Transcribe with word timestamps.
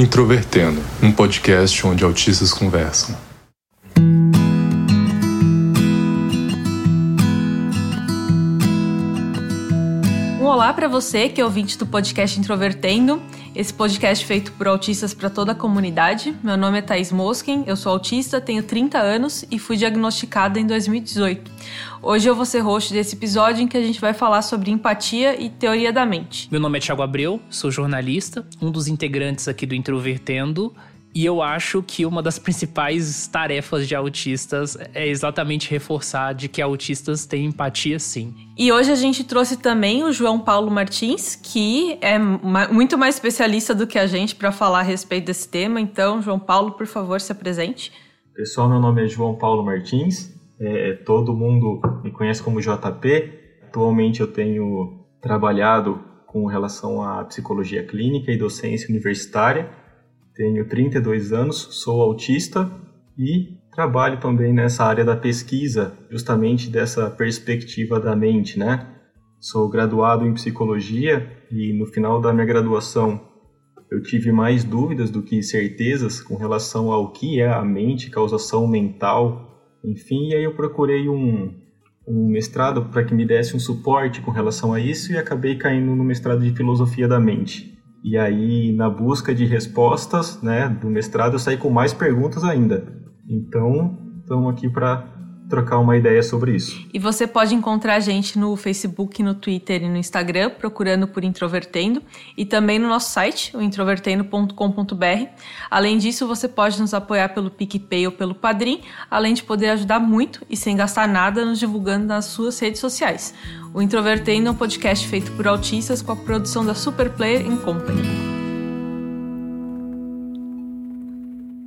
Introvertendo, 0.00 0.80
um 1.02 1.12
podcast 1.12 1.86
onde 1.86 2.02
autistas 2.02 2.54
conversam. 2.54 3.14
Um 10.40 10.44
olá 10.46 10.72
para 10.72 10.88
você 10.88 11.28
que 11.28 11.38
é 11.38 11.44
ouvinte 11.44 11.76
do 11.76 11.84
podcast 11.84 12.40
Introvertendo. 12.40 13.20
Esse 13.52 13.74
podcast 13.74 14.24
feito 14.24 14.52
por 14.52 14.68
autistas 14.68 15.12
para 15.12 15.28
toda 15.28 15.50
a 15.50 15.54
comunidade. 15.56 16.36
Meu 16.40 16.56
nome 16.56 16.78
é 16.78 16.82
Thais 16.82 17.10
Mosken, 17.10 17.64
eu 17.66 17.76
sou 17.76 17.90
autista, 17.90 18.40
tenho 18.40 18.62
30 18.62 18.96
anos 18.96 19.44
e 19.50 19.58
fui 19.58 19.76
diagnosticada 19.76 20.60
em 20.60 20.66
2018. 20.66 21.50
Hoje 22.00 22.28
eu 22.28 22.34
vou 22.36 22.46
ser 22.46 22.60
host 22.60 22.92
desse 22.92 23.16
episódio 23.16 23.62
em 23.62 23.66
que 23.66 23.76
a 23.76 23.82
gente 23.82 24.00
vai 24.00 24.14
falar 24.14 24.42
sobre 24.42 24.70
empatia 24.70 25.40
e 25.40 25.50
teoria 25.50 25.92
da 25.92 26.06
mente. 26.06 26.48
Meu 26.48 26.60
nome 26.60 26.78
é 26.78 26.80
Thiago 26.80 27.02
Abreu, 27.02 27.40
sou 27.50 27.72
jornalista, 27.72 28.46
um 28.62 28.70
dos 28.70 28.86
integrantes 28.86 29.48
aqui 29.48 29.66
do 29.66 29.74
Introvertendo 29.74 30.72
e 31.12 31.24
eu 31.24 31.42
acho 31.42 31.82
que 31.82 32.06
uma 32.06 32.22
das 32.22 32.38
principais 32.38 33.26
tarefas 33.26 33.88
de 33.88 33.94
autistas 33.94 34.76
é 34.94 35.08
exatamente 35.08 35.68
reforçar 35.68 36.32
de 36.32 36.48
que 36.48 36.62
autistas 36.62 37.26
têm 37.26 37.46
empatia 37.46 37.98
sim. 37.98 38.32
E 38.56 38.70
hoje 38.70 38.92
a 38.92 38.94
gente 38.94 39.24
trouxe 39.24 39.56
também 39.56 40.04
o 40.04 40.12
João 40.12 40.38
Paulo 40.38 40.70
Martins, 40.70 41.34
que 41.34 41.98
é 42.00 42.16
muito 42.18 42.96
mais 42.96 43.16
especialista 43.16 43.74
do 43.74 43.86
que 43.86 43.98
a 43.98 44.06
gente 44.06 44.36
para 44.36 44.52
falar 44.52 44.80
a 44.80 44.82
respeito 44.82 45.26
desse 45.26 45.48
tema. 45.48 45.80
Então, 45.80 46.22
João 46.22 46.38
Paulo, 46.38 46.72
por 46.72 46.86
favor, 46.86 47.20
se 47.20 47.32
apresente. 47.32 47.92
Pessoal, 48.34 48.68
meu 48.68 48.78
nome 48.78 49.04
é 49.04 49.08
João 49.08 49.34
Paulo 49.34 49.64
Martins. 49.64 50.32
É, 50.60 50.92
todo 51.04 51.34
mundo 51.34 51.80
me 52.04 52.12
conhece 52.12 52.40
como 52.40 52.60
JP. 52.60 53.32
Atualmente 53.64 54.20
eu 54.20 54.32
tenho 54.32 55.00
trabalhado 55.20 56.00
com 56.26 56.46
relação 56.46 57.02
à 57.02 57.24
psicologia 57.24 57.84
clínica 57.84 58.30
e 58.30 58.38
docência 58.38 58.88
universitária 58.88 59.79
tenho 60.40 60.64
32 60.64 61.34
anos, 61.34 61.68
sou 61.70 62.00
autista 62.00 62.70
e 63.18 63.58
trabalho 63.74 64.18
também 64.18 64.54
nessa 64.54 64.86
área 64.86 65.04
da 65.04 65.14
pesquisa, 65.14 65.92
justamente 66.10 66.70
dessa 66.70 67.10
perspectiva 67.10 68.00
da 68.00 68.16
mente, 68.16 68.58
né? 68.58 68.86
Sou 69.38 69.68
graduado 69.68 70.26
em 70.26 70.32
psicologia 70.32 71.30
e 71.50 71.74
no 71.74 71.84
final 71.84 72.22
da 72.22 72.32
minha 72.32 72.46
graduação 72.46 73.20
eu 73.90 74.02
tive 74.02 74.32
mais 74.32 74.64
dúvidas 74.64 75.10
do 75.10 75.22
que 75.22 75.42
certezas 75.42 76.22
com 76.22 76.36
relação 76.36 76.90
ao 76.90 77.12
que 77.12 77.38
é 77.38 77.52
a 77.52 77.62
mente, 77.62 78.08
causação 78.08 78.66
mental, 78.66 79.76
enfim, 79.84 80.30
e 80.30 80.34
aí 80.34 80.44
eu 80.44 80.54
procurei 80.54 81.06
um, 81.06 81.52
um 82.08 82.28
mestrado 82.30 82.86
para 82.86 83.04
que 83.04 83.12
me 83.12 83.26
desse 83.26 83.54
um 83.54 83.60
suporte 83.60 84.22
com 84.22 84.30
relação 84.30 84.72
a 84.72 84.80
isso 84.80 85.12
e 85.12 85.18
acabei 85.18 85.56
caindo 85.56 85.94
no 85.94 86.02
mestrado 86.02 86.40
de 86.40 86.56
filosofia 86.56 87.06
da 87.06 87.20
mente. 87.20 87.69
E 88.02 88.16
aí, 88.16 88.72
na 88.72 88.88
busca 88.88 89.34
de 89.34 89.44
respostas 89.44 90.40
né, 90.42 90.68
do 90.68 90.88
mestrado, 90.88 91.34
eu 91.34 91.38
saí 91.38 91.56
com 91.56 91.68
mais 91.68 91.92
perguntas 91.92 92.44
ainda. 92.44 92.84
Então, 93.28 93.98
estamos 94.20 94.52
aqui 94.52 94.68
para 94.68 95.19
trocar 95.50 95.78
uma 95.78 95.96
ideia 95.96 96.22
sobre 96.22 96.54
isso. 96.54 96.80
E 96.94 96.98
você 96.98 97.26
pode 97.26 97.54
encontrar 97.54 97.96
a 97.96 98.00
gente 98.00 98.38
no 98.38 98.56
Facebook, 98.56 99.22
no 99.22 99.34
Twitter 99.34 99.82
e 99.82 99.88
no 99.88 99.96
Instagram, 99.96 100.50
procurando 100.50 101.08
por 101.08 101.24
Introvertendo, 101.24 102.00
e 102.36 102.46
também 102.46 102.78
no 102.78 102.88
nosso 102.88 103.10
site, 103.10 103.54
o 103.56 103.60
introvertendo.com.br. 103.60 105.26
Além 105.70 105.98
disso, 105.98 106.26
você 106.26 106.48
pode 106.48 106.80
nos 106.80 106.94
apoiar 106.94 107.30
pelo 107.30 107.50
PicPay 107.50 108.06
ou 108.06 108.12
pelo 108.12 108.34
Padrim, 108.34 108.80
além 109.10 109.34
de 109.34 109.42
poder 109.42 109.70
ajudar 109.70 109.98
muito 109.98 110.46
e 110.48 110.56
sem 110.56 110.76
gastar 110.76 111.08
nada 111.08 111.44
nos 111.44 111.58
divulgando 111.58 112.06
nas 112.06 112.26
suas 112.26 112.58
redes 112.58 112.80
sociais. 112.80 113.34
O 113.74 113.82
Introvertendo 113.82 114.48
é 114.48 114.50
um 114.52 114.54
podcast 114.54 115.06
feito 115.06 115.32
por 115.32 115.46
autistas 115.48 116.00
com 116.00 116.12
a 116.12 116.16
produção 116.16 116.64
da 116.64 116.74
Superplayer 116.74 117.44
Company. 117.58 118.39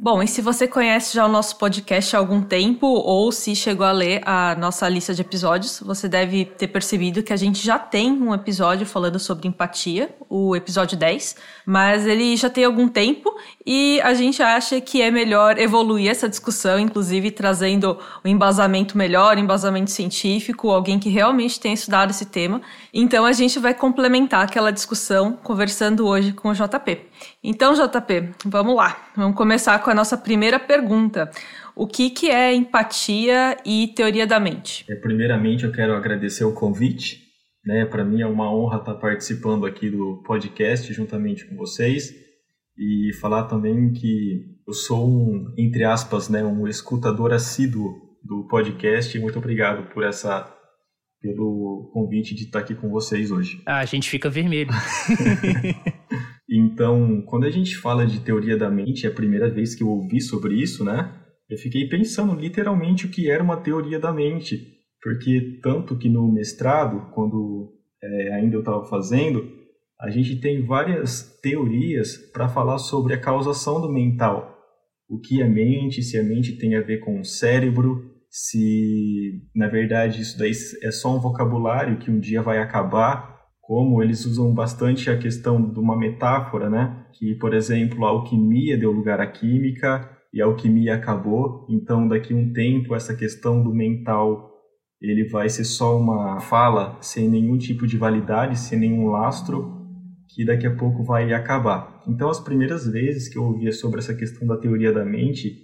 Bom, 0.03 0.22
e 0.22 0.28
se 0.28 0.41
você 0.41 0.68
conhece 0.68 1.16
já 1.16 1.25
o 1.25 1.30
nosso 1.30 1.56
podcast 1.56 2.14
há 2.14 2.19
algum 2.19 2.41
tempo 2.41 2.86
ou 2.86 3.31
se 3.31 3.56
chegou 3.56 3.86
a 3.86 3.91
ler 3.94 4.22
a 4.25 4.53
nossa 4.53 4.90
lista 4.90 5.14
de 5.14 5.22
episódios, 5.22 5.80
você 5.80 6.09
deve 6.09 6.44
ter 6.44 6.68
percebido 6.68 7.24
que 7.24 7.31
a 7.31 7.38
gente 7.38 7.66
já 7.66 7.80
tem 7.80 8.12
um 8.12 8.34
episódio 8.34 8.86
falando 8.86 9.18
sobre 9.18 9.47
empatia, 9.47 10.13
o 10.28 10.58
episódio 10.58 10.97
10, 10.97 11.38
mas 11.66 12.06
ele 12.06 12.36
já 12.36 12.50
tem 12.50 12.66
algum 12.66 12.86
tempo 12.86 13.34
e 13.66 14.02
a 14.02 14.13
gente 14.13 14.44
acha 14.44 14.81
que 14.81 15.02
é 15.02 15.09
melhor 15.09 15.58
evoluir 15.58 16.12
essa 16.12 16.28
discussão, 16.28 16.78
inclusive 16.78 17.31
trazendo 17.31 17.97
um 18.25 18.28
embasamento 18.28 18.97
melhor, 18.97 19.38
embasamento 19.38 19.90
científico, 19.90 20.69
alguém 20.69 21.00
que 21.00 21.08
realmente 21.08 21.62
tenha 21.62 21.75
estudado 21.75 22.09
esse 22.09 22.25
tema. 22.25 22.62
Então 22.94 23.24
a 23.24 23.31
gente 23.31 23.58
vai 23.58 23.74
complementar 23.74 24.44
aquela 24.44 24.69
discussão 24.69 25.40
conversando 25.42 26.06
hoje 26.06 26.34
com 26.34 26.50
o 26.50 26.53
JP. 26.53 27.12
Então, 27.44 27.73
JP, 27.73 28.34
vamos 28.45 28.75
lá. 28.75 29.11
Vamos 29.16 29.35
começar 29.35 29.78
com 29.79 29.89
a 29.89 29.95
nossa 29.95 30.17
primeira 30.17 30.59
pergunta. 30.59 31.29
O 31.75 31.88
que, 31.88 32.09
que 32.09 32.29
é 32.29 32.53
empatia 32.53 33.57
e 33.66 33.88
teoria 33.89 34.28
da 34.28 34.39
mente? 34.39 34.85
É, 34.89 34.95
primeiramente, 34.95 35.63
eu 35.63 35.72
quero 35.72 35.94
agradecer 35.95 36.44
o 36.44 36.53
convite. 36.53 37.22
Né? 37.66 37.85
Para 37.85 38.03
mim 38.03 38.22
é 38.22 38.28
uma 38.28 38.53
honra 38.53 38.78
estar 38.78 38.95
participando 38.95 39.66
aqui 39.66 39.89
do 39.89 40.22
podcast 40.25 40.94
juntamente 40.94 41.45
com 41.45 41.56
vocês 41.56 42.13
e 42.78 43.13
falar 43.22 43.44
também 43.44 43.94
que 43.94 44.53
eu 44.67 44.73
sou 44.73 45.07
um, 45.07 45.53
entre 45.57 45.83
aspas, 45.83 46.29
né, 46.29 46.44
um 46.44 46.67
escutador 46.67 47.31
assíduo 47.31 47.94
do 48.23 48.47
podcast. 48.47 49.17
Muito 49.19 49.38
obrigado 49.39 49.94
por 49.94 50.03
essa 50.03 50.50
pelo 51.22 51.89
convite 51.94 52.35
de 52.35 52.44
estar 52.44 52.59
aqui 52.59 52.75
com 52.75 52.89
vocês 52.89 53.31
hoje. 53.31 53.62
Ah, 53.66 53.79
a 53.79 53.85
gente 53.85 54.09
fica 54.09 54.29
vermelho. 54.29 54.72
Então, 56.56 57.24
quando 57.24 57.46
a 57.46 57.50
gente 57.50 57.75
fala 57.75 58.06
de 58.06 58.19
teoria 58.19 58.56
da 58.56 58.69
mente, 58.69 59.08
é 59.08 59.09
a 59.09 59.14
primeira 59.14 59.50
vez 59.50 59.74
que 59.74 59.81
eu 59.81 59.90
ouvi 59.90 60.22
sobre 60.22 60.53
isso, 60.53 60.86
né? 60.86 61.12
Eu 61.50 61.58
fiquei 61.58 61.90
pensando 61.90 62.40
literalmente 62.40 63.08
o 63.08 63.09
que 63.09 63.28
era 63.28 63.44
uma 63.44 63.58
teoria 63.58 64.00
da 64.00 64.14
mente, 64.14 64.62
porque 65.02 65.59
tanto 65.63 65.97
que 65.97 66.08
no 66.08 66.31
mestrado, 66.31 67.09
quando 67.12 67.74
é, 68.03 68.36
ainda 68.36 68.56
eu 68.56 68.59
estava 68.59 68.86
fazendo, 68.86 69.52
a 70.00 70.12
gente 70.12 70.40
tem 70.40 70.63
várias 70.63 71.40
teorias 71.42 72.18
para 72.31 72.47
falar 72.47 72.78
sobre 72.78 73.16
a 73.16 73.19
causação 73.19 73.81
do 73.81 73.92
mental. 73.92 74.56
O 75.09 75.19
que 75.19 75.42
é 75.42 75.50
mente, 75.50 76.03
se 76.03 76.19
a 76.19 76.24
mente 76.24 76.59
tem 76.59 76.75
a 76.75 76.81
ver 76.81 77.00
com 77.00 77.19
o 77.19 77.25
cérebro, 77.25 78.12
se 78.30 79.42
na 79.56 79.68
verdade 79.68 80.22
isso 80.22 80.38
daí 80.38 80.52
é 80.84 80.92
só 80.92 81.16
um 81.16 81.19
vocabulário 81.19 81.97
que 81.97 82.12
um 82.12 82.19
dia 82.19 82.44
vai 82.44 82.59
acabar 82.59 83.34
como 83.73 84.03
eles 84.03 84.23
usam 84.23 84.53
bastante 84.53 85.09
a 85.09 85.17
questão 85.17 85.59
de 85.67 85.79
uma 85.79 85.97
metáfora, 85.97 86.69
né? 86.69 87.07
Que, 87.11 87.34
por 87.34 87.56
exemplo, 87.56 88.06
a 88.06 88.09
alquimia 88.09 88.78
deu 88.78 88.91
lugar 88.91 89.19
à 89.19 89.25
química 89.25 90.07
e 90.31 90.39
a 90.39 90.45
alquimia 90.45 90.94
acabou, 90.94 91.66
então 91.67 92.07
daqui 92.07 92.35
a 92.35 92.38
um 92.38 92.53
tempo 92.53 92.94
essa 92.94 93.16
questão 93.16 93.63
do 93.63 93.73
mental 93.73 94.51
ele 95.01 95.28
vai 95.28 95.50
ser 95.50 95.63
só 95.63 95.97
uma 96.00 96.39
fala 96.39 97.00
sem 97.01 97.28
nenhum 97.28 97.57
tipo 97.57 97.88
de 97.88 97.97
validade, 97.97 98.59
sem 98.59 98.78
nenhum 98.78 99.07
lastro, 99.07 99.75
que 100.29 100.45
daqui 100.45 100.67
a 100.67 100.75
pouco 100.75 101.03
vai 101.03 101.33
acabar. 101.33 102.03
Então, 102.07 102.29
as 102.29 102.39
primeiras 102.39 102.85
vezes 102.85 103.28
que 103.28 103.39
eu 103.39 103.44
ouvia 103.44 103.72
sobre 103.72 103.97
essa 103.97 104.13
questão 104.13 104.47
da 104.47 104.56
teoria 104.56 104.94
da 104.94 105.03
mente, 105.03 105.57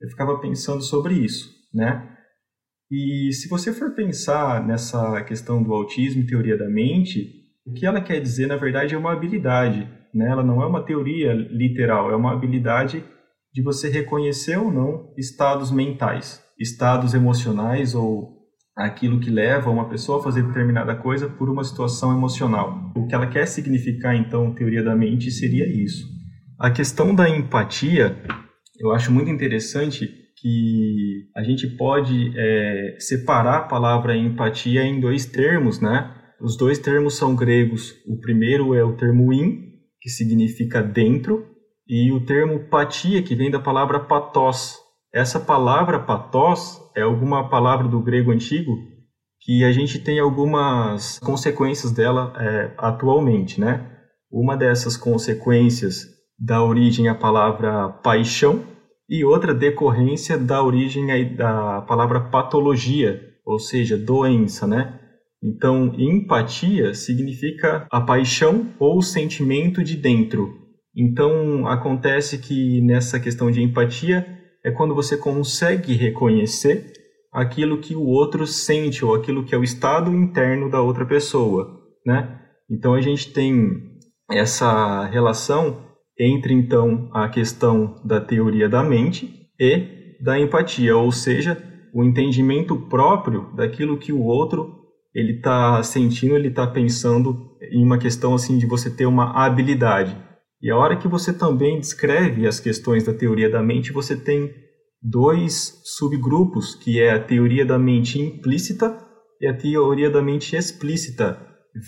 eu 0.00 0.08
ficava 0.08 0.36
pensando 0.40 0.82
sobre 0.82 1.14
isso, 1.14 1.48
né? 1.72 2.08
E 2.90 3.32
se 3.32 3.48
você 3.48 3.72
for 3.72 3.94
pensar 3.94 4.66
nessa 4.66 5.22
questão 5.22 5.62
do 5.62 5.72
autismo 5.72 6.22
e 6.22 6.26
teoria 6.26 6.58
da 6.58 6.68
mente, 6.68 7.41
o 7.66 7.72
que 7.72 7.86
ela 7.86 8.00
quer 8.00 8.20
dizer, 8.20 8.46
na 8.46 8.56
verdade, 8.56 8.94
é 8.94 8.98
uma 8.98 9.12
habilidade. 9.12 9.88
Né? 10.14 10.28
Ela 10.28 10.42
não 10.42 10.62
é 10.62 10.66
uma 10.66 10.84
teoria 10.84 11.32
literal, 11.32 12.10
é 12.10 12.16
uma 12.16 12.32
habilidade 12.32 13.02
de 13.52 13.62
você 13.62 13.88
reconhecer 13.88 14.56
ou 14.56 14.72
não 14.72 15.12
estados 15.16 15.70
mentais, 15.70 16.42
estados 16.58 17.14
emocionais 17.14 17.94
ou 17.94 18.32
aquilo 18.76 19.20
que 19.20 19.30
leva 19.30 19.70
uma 19.70 19.88
pessoa 19.88 20.18
a 20.18 20.22
fazer 20.22 20.42
determinada 20.42 20.94
coisa 20.94 21.28
por 21.28 21.50
uma 21.50 21.62
situação 21.62 22.16
emocional. 22.16 22.92
O 22.96 23.06
que 23.06 23.14
ela 23.14 23.26
quer 23.26 23.46
significar, 23.46 24.16
então, 24.16 24.54
teoria 24.54 24.82
da 24.82 24.96
mente, 24.96 25.30
seria 25.30 25.66
isso. 25.66 26.06
A 26.58 26.70
questão 26.70 27.14
da 27.14 27.28
empatia, 27.28 28.16
eu 28.80 28.92
acho 28.92 29.12
muito 29.12 29.30
interessante 29.30 30.10
que 30.40 31.28
a 31.36 31.42
gente 31.42 31.66
pode 31.76 32.32
é, 32.36 32.96
separar 32.98 33.58
a 33.58 33.64
palavra 33.64 34.16
empatia 34.16 34.82
em 34.82 34.98
dois 34.98 35.26
termos, 35.26 35.80
né? 35.80 36.21
Os 36.42 36.56
dois 36.56 36.76
termos 36.80 37.16
são 37.16 37.36
gregos. 37.36 37.94
O 38.04 38.18
primeiro 38.18 38.74
é 38.74 38.82
o 38.82 38.96
termo 38.96 39.32
in, 39.32 39.74
que 40.00 40.10
significa 40.10 40.82
dentro, 40.82 41.46
e 41.86 42.10
o 42.10 42.26
termo 42.26 42.68
patia, 42.68 43.22
que 43.22 43.36
vem 43.36 43.48
da 43.48 43.60
palavra 43.60 44.00
patos. 44.00 44.76
Essa 45.14 45.38
palavra 45.38 46.00
patos 46.00 46.80
é 46.96 47.02
alguma 47.02 47.48
palavra 47.48 47.86
do 47.86 48.02
grego 48.02 48.32
antigo 48.32 48.72
que 49.40 49.62
a 49.62 49.70
gente 49.70 50.00
tem 50.00 50.18
algumas 50.18 51.20
consequências 51.20 51.92
dela 51.92 52.32
é, 52.36 52.74
atualmente, 52.76 53.60
né? 53.60 53.88
Uma 54.30 54.56
dessas 54.56 54.96
consequências 54.96 56.06
dá 56.36 56.62
origem 56.62 57.08
à 57.08 57.14
palavra 57.14 57.88
paixão 57.88 58.64
e 59.08 59.24
outra 59.24 59.54
decorrência 59.54 60.36
dá 60.36 60.62
origem 60.62 61.08
à 61.40 61.82
palavra 61.82 62.20
patologia, 62.20 63.20
ou 63.44 63.60
seja, 63.60 63.96
doença, 63.96 64.66
né? 64.66 65.01
Então, 65.42 65.92
empatia 65.98 66.94
significa 66.94 67.86
a 67.90 68.00
paixão 68.00 68.72
ou 68.78 68.98
o 68.98 69.02
sentimento 69.02 69.82
de 69.82 69.96
dentro. 69.96 70.56
Então, 70.94 71.66
acontece 71.66 72.38
que 72.38 72.80
nessa 72.82 73.18
questão 73.18 73.50
de 73.50 73.62
empatia 73.62 74.26
é 74.64 74.70
quando 74.70 74.94
você 74.94 75.16
consegue 75.16 75.94
reconhecer 75.94 76.92
aquilo 77.32 77.78
que 77.78 77.96
o 77.96 78.04
outro 78.04 78.46
sente 78.46 79.04
ou 79.04 79.14
aquilo 79.14 79.44
que 79.44 79.54
é 79.54 79.58
o 79.58 79.64
estado 79.64 80.14
interno 80.14 80.70
da 80.70 80.80
outra 80.82 81.06
pessoa, 81.06 81.80
né? 82.06 82.38
Então 82.70 82.94
a 82.94 83.00
gente 83.00 83.32
tem 83.32 83.98
essa 84.30 85.06
relação 85.06 85.90
entre 86.18 86.52
então 86.52 87.08
a 87.12 87.28
questão 87.28 88.00
da 88.04 88.20
teoria 88.20 88.68
da 88.68 88.82
mente 88.82 89.48
e 89.58 90.16
da 90.22 90.38
empatia, 90.38 90.96
ou 90.96 91.10
seja, 91.10 91.60
o 91.92 92.04
entendimento 92.04 92.76
próprio 92.76 93.50
daquilo 93.54 93.98
que 93.98 94.12
o 94.12 94.22
outro 94.22 94.81
ele 95.14 95.36
está 95.36 95.82
sentindo, 95.82 96.34
ele 96.34 96.48
está 96.48 96.66
pensando 96.66 97.56
em 97.70 97.84
uma 97.84 97.98
questão 97.98 98.34
assim 98.34 98.58
de 98.58 98.66
você 98.66 98.90
ter 98.90 99.06
uma 99.06 99.44
habilidade. 99.44 100.16
E 100.60 100.70
a 100.70 100.76
hora 100.76 100.96
que 100.96 101.08
você 101.08 101.32
também 101.32 101.80
descreve 101.80 102.46
as 102.46 102.60
questões 102.60 103.04
da 103.04 103.12
teoria 103.12 103.50
da 103.50 103.62
mente, 103.62 103.92
você 103.92 104.16
tem 104.16 104.54
dois 105.02 105.80
subgrupos, 105.84 106.74
que 106.74 107.00
é 107.00 107.10
a 107.10 107.22
teoria 107.22 107.66
da 107.66 107.78
mente 107.78 108.20
implícita 108.20 108.96
e 109.40 109.46
a 109.46 109.56
teoria 109.56 110.08
da 110.08 110.22
mente 110.22 110.54
explícita, 110.54 111.36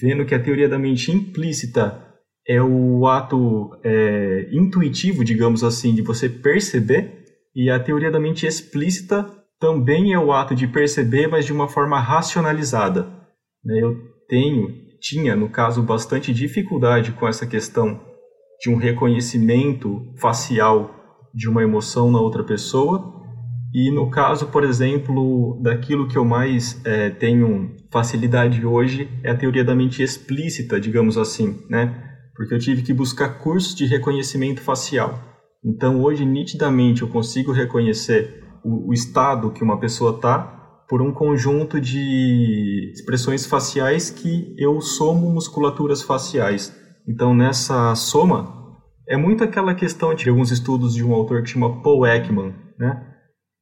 vendo 0.00 0.24
que 0.24 0.34
a 0.34 0.42
teoria 0.42 0.68
da 0.68 0.78
mente 0.78 1.12
implícita 1.12 2.02
é 2.46 2.60
o 2.60 3.06
ato 3.06 3.70
é, 3.84 4.48
intuitivo, 4.50 5.24
digamos 5.24 5.62
assim, 5.62 5.94
de 5.94 6.02
você 6.02 6.28
perceber, 6.28 7.24
e 7.54 7.70
a 7.70 7.78
teoria 7.78 8.10
da 8.10 8.18
mente 8.18 8.44
explícita 8.44 9.24
também 9.64 10.12
é 10.12 10.18
o 10.18 10.30
ato 10.30 10.54
de 10.54 10.66
perceber, 10.66 11.26
mas 11.26 11.46
de 11.46 11.52
uma 11.52 11.66
forma 11.66 11.98
racionalizada. 11.98 13.08
Né? 13.64 13.80
Eu 13.80 13.96
tenho, 14.28 14.68
tinha, 15.00 15.34
no 15.34 15.48
caso, 15.48 15.82
bastante 15.82 16.34
dificuldade 16.34 17.12
com 17.12 17.26
essa 17.26 17.46
questão 17.46 17.98
de 18.60 18.68
um 18.68 18.76
reconhecimento 18.76 20.02
facial 20.20 20.94
de 21.34 21.48
uma 21.48 21.62
emoção 21.62 22.10
na 22.10 22.20
outra 22.20 22.44
pessoa. 22.44 23.22
E 23.72 23.90
no 23.90 24.10
caso, 24.10 24.48
por 24.48 24.64
exemplo, 24.64 25.58
daquilo 25.62 26.08
que 26.08 26.18
eu 26.18 26.26
mais 26.26 26.78
é, 26.84 27.08
tenho 27.08 27.74
facilidade 27.90 28.66
hoje 28.66 29.08
é 29.22 29.30
a 29.30 29.34
teoria 29.34 29.64
da 29.64 29.74
mente 29.74 30.02
explícita, 30.02 30.78
digamos 30.78 31.16
assim, 31.16 31.58
né? 31.70 32.04
Porque 32.36 32.52
eu 32.52 32.58
tive 32.58 32.82
que 32.82 32.92
buscar 32.92 33.38
cursos 33.38 33.74
de 33.74 33.86
reconhecimento 33.86 34.60
facial. 34.60 35.18
Então, 35.64 36.02
hoje, 36.02 36.26
nitidamente, 36.26 37.00
eu 37.00 37.08
consigo 37.08 37.50
reconhecer 37.50 38.43
o, 38.64 38.90
o 38.90 38.92
estado 38.92 39.50
que 39.50 39.62
uma 39.62 39.78
pessoa 39.78 40.16
está 40.16 40.54
por 40.88 41.00
um 41.00 41.12
conjunto 41.12 41.80
de 41.80 42.90
expressões 42.92 43.46
faciais 43.46 44.10
que 44.10 44.54
eu 44.58 44.80
somo 44.80 45.30
musculaturas 45.30 46.02
faciais. 46.02 46.74
Então, 47.06 47.34
nessa 47.34 47.94
soma, 47.94 48.64
é 49.08 49.16
muito 49.16 49.44
aquela 49.44 49.74
questão 49.74 50.14
de 50.14 50.28
alguns 50.28 50.50
estudos 50.50 50.94
de 50.94 51.04
um 51.04 51.12
autor 51.12 51.42
que 51.42 51.50
chama 51.50 51.82
Paul 51.82 52.06
Ekman, 52.06 52.54
né? 52.78 53.14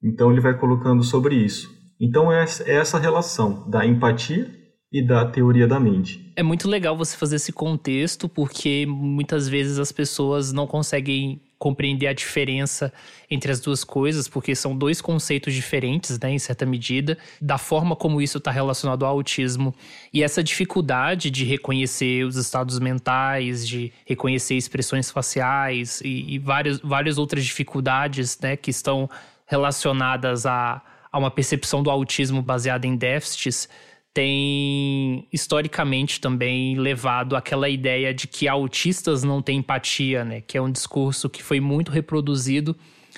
Então 0.02 0.30
ele 0.30 0.40
vai 0.40 0.58
colocando 0.58 1.02
sobre 1.02 1.36
isso. 1.36 1.70
Então 2.00 2.32
é, 2.32 2.44
é 2.66 2.74
essa 2.76 2.98
relação 2.98 3.68
da 3.68 3.86
empatia 3.86 4.50
e 4.92 5.04
da 5.04 5.24
teoria 5.24 5.66
da 5.66 5.80
mente. 5.80 6.32
É 6.36 6.42
muito 6.42 6.68
legal 6.68 6.96
você 6.96 7.16
fazer 7.16 7.36
esse 7.36 7.52
contexto, 7.52 8.28
porque 8.28 8.84
muitas 8.86 9.48
vezes 9.48 9.78
as 9.78 9.92
pessoas 9.92 10.52
não 10.52 10.66
conseguem 10.66 11.40
compreender 11.62 12.08
a 12.08 12.12
diferença 12.12 12.92
entre 13.30 13.52
as 13.52 13.60
duas 13.60 13.84
coisas, 13.84 14.26
porque 14.26 14.52
são 14.52 14.76
dois 14.76 15.00
conceitos 15.00 15.54
diferentes, 15.54 16.18
né, 16.18 16.32
em 16.32 16.38
certa 16.40 16.66
medida, 16.66 17.16
da 17.40 17.56
forma 17.56 17.94
como 17.94 18.20
isso 18.20 18.38
está 18.38 18.50
relacionado 18.50 19.06
ao 19.06 19.12
autismo. 19.12 19.72
E 20.12 20.24
essa 20.24 20.42
dificuldade 20.42 21.30
de 21.30 21.44
reconhecer 21.44 22.24
os 22.24 22.34
estados 22.34 22.80
mentais, 22.80 23.64
de 23.64 23.92
reconhecer 24.04 24.56
expressões 24.56 25.08
faciais 25.08 26.00
e, 26.00 26.34
e 26.34 26.38
várias, 26.40 26.80
várias 26.80 27.16
outras 27.16 27.44
dificuldades 27.44 28.36
né, 28.40 28.56
que 28.56 28.72
estão 28.72 29.08
relacionadas 29.46 30.46
a, 30.46 30.82
a 31.12 31.16
uma 31.16 31.30
percepção 31.30 31.80
do 31.80 31.90
autismo 31.90 32.42
baseada 32.42 32.88
em 32.88 32.96
déficits 32.96 33.68
tem 34.14 35.26
historicamente 35.32 36.20
também 36.20 36.78
levado 36.78 37.34
aquela 37.34 37.68
ideia 37.68 38.12
de 38.12 38.28
que 38.28 38.46
autistas 38.46 39.22
não 39.22 39.40
têm 39.40 39.58
empatia, 39.58 40.24
né? 40.24 40.40
Que 40.40 40.58
é 40.58 40.62
um 40.62 40.70
discurso 40.70 41.30
que 41.30 41.42
foi 41.42 41.60
muito 41.60 41.90
reproduzido 41.90 42.76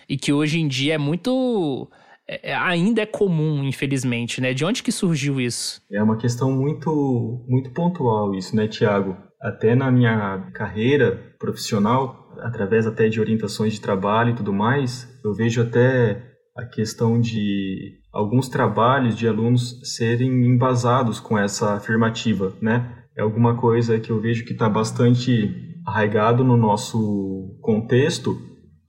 e 0.08 0.16
que 0.16 0.32
hoje 0.32 0.60
em 0.60 0.68
dia 0.68 0.94
é 0.94 0.98
muito 0.98 1.90
é, 2.28 2.50
é, 2.50 2.54
ainda 2.54 3.02
é 3.02 3.06
comum, 3.06 3.64
infelizmente, 3.64 4.40
né? 4.40 4.54
De 4.54 4.64
onde 4.64 4.82
que 4.82 4.92
surgiu 4.92 5.40
isso? 5.40 5.82
É 5.92 6.02
uma 6.02 6.16
questão 6.16 6.52
muito 6.52 7.44
muito 7.48 7.72
pontual 7.72 8.34
isso, 8.34 8.54
né, 8.54 8.68
Tiago? 8.68 9.16
Até 9.40 9.74
na 9.74 9.90
minha 9.90 10.50
carreira 10.54 11.34
profissional, 11.38 12.32
através 12.40 12.86
até 12.86 13.08
de 13.08 13.20
orientações 13.20 13.74
de 13.74 13.80
trabalho 13.80 14.30
e 14.30 14.36
tudo 14.36 14.52
mais, 14.52 15.08
eu 15.24 15.34
vejo 15.34 15.60
até 15.60 16.22
a 16.56 16.64
questão 16.64 17.20
de 17.20 18.03
alguns 18.14 18.48
trabalhos 18.48 19.16
de 19.16 19.26
alunos 19.26 19.80
serem 19.82 20.46
embasados 20.46 21.18
com 21.18 21.36
essa 21.36 21.74
afirmativa, 21.74 22.52
né? 22.62 23.04
É 23.16 23.22
alguma 23.22 23.56
coisa 23.56 23.98
que 23.98 24.10
eu 24.10 24.20
vejo 24.20 24.44
que 24.44 24.52
está 24.52 24.68
bastante 24.68 25.74
arraigado 25.84 26.44
no 26.44 26.56
nosso 26.56 27.58
contexto 27.60 28.36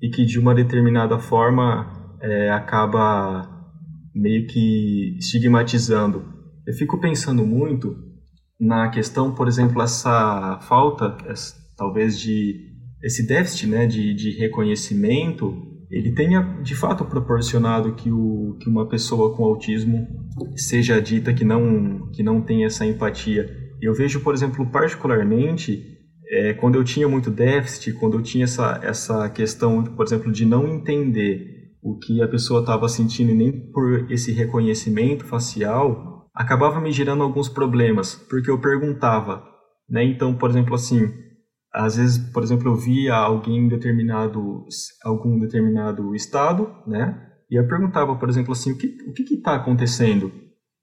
e 0.02 0.10
que 0.10 0.24
de 0.26 0.40
uma 0.40 0.54
determinada 0.54 1.18
forma 1.18 2.16
é, 2.22 2.52
acaba 2.52 3.50
meio 4.14 4.48
que 4.48 5.18
estigmatizando. 5.18 6.24
Eu 6.66 6.74
fico 6.74 7.00
pensando 7.00 7.46
muito 7.46 7.96
na 8.60 8.90
questão, 8.90 9.34
por 9.34 9.48
exemplo, 9.48 9.82
essa 9.82 10.60
falta, 10.62 11.18
essa, 11.28 11.56
talvez 11.76 12.20
de 12.20 12.74
esse 13.04 13.28
déficit, 13.28 13.68
né, 13.68 13.86
de, 13.86 14.14
de 14.14 14.32
reconhecimento 14.32 15.75
ele 15.96 16.12
tenha 16.12 16.42
de 16.62 16.76
fato 16.76 17.06
proporcionado 17.06 17.94
que, 17.94 18.12
o, 18.12 18.58
que 18.60 18.68
uma 18.68 18.86
pessoa 18.86 19.34
com 19.34 19.46
autismo 19.46 20.06
seja 20.54 21.02
dita 21.02 21.34
que 21.34 21.46
não, 21.46 22.12
que 22.12 22.22
não 22.22 22.42
tem 22.42 22.66
essa 22.66 22.86
empatia. 22.86 23.50
Eu 23.82 23.94
vejo, 23.94 24.20
por 24.20 24.34
exemplo, 24.34 24.66
particularmente, 24.70 25.98
é, 26.30 26.54
quando 26.54 26.76
eu 26.76 26.84
tinha 26.84 27.08
muito 27.08 27.32
déficit, 27.32 27.94
quando 27.94 28.18
eu 28.18 28.22
tinha 28.22 28.44
essa, 28.44 28.78
essa 28.84 29.30
questão, 29.30 29.86
por 29.86 30.06
exemplo, 30.06 30.34
de 30.34 30.44
não 30.44 30.68
entender 30.68 31.72
o 31.82 31.98
que 31.98 32.22
a 32.22 32.28
pessoa 32.28 32.60
estava 32.60 32.90
sentindo 32.90 33.32
e 33.32 33.36
nem 33.36 33.52
por 33.72 34.12
esse 34.12 34.34
reconhecimento 34.34 35.24
facial, 35.24 36.28
acabava 36.36 36.82
me 36.82 36.92
gerando 36.92 37.24
alguns 37.24 37.48
problemas, 37.48 38.16
porque 38.30 38.52
eu 38.52 38.60
perguntava, 38.60 39.46
né? 39.90 40.04
Então, 40.04 40.36
por 40.36 40.50
exemplo, 40.50 40.76
assim, 40.76 41.10
às 41.76 41.98
vezes, 41.98 42.18
por 42.18 42.42
exemplo, 42.42 42.70
eu 42.70 42.76
via 42.76 43.14
alguém 43.14 43.66
em 43.66 43.68
determinado, 43.68 44.66
algum 45.04 45.38
determinado 45.38 46.16
estado, 46.16 46.74
né? 46.88 47.22
E 47.52 47.60
eu 47.60 47.68
perguntava, 47.68 48.16
por 48.16 48.30
exemplo, 48.30 48.54
assim, 48.54 48.72
o 48.72 48.78
que 48.78 48.98
o 49.08 49.14
que 49.14 49.34
está 49.34 49.56
acontecendo? 49.56 50.32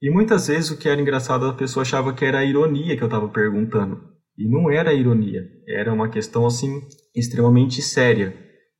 E 0.00 0.10
muitas 0.10 0.48
vezes 0.48 0.70
o 0.70 0.76
que 0.76 0.88
era 0.88 1.00
engraçado, 1.00 1.46
a 1.46 1.54
pessoa 1.54 1.82
achava 1.82 2.12
que 2.12 2.24
era 2.24 2.40
a 2.40 2.44
ironia 2.44 2.96
que 2.96 3.02
eu 3.02 3.06
estava 3.06 3.28
perguntando. 3.28 4.00
E 4.36 4.48
não 4.48 4.70
era 4.70 4.92
ironia, 4.92 5.42
era 5.66 5.92
uma 5.92 6.08
questão, 6.08 6.46
assim, 6.46 6.80
extremamente 7.14 7.80
séria. 7.80 8.34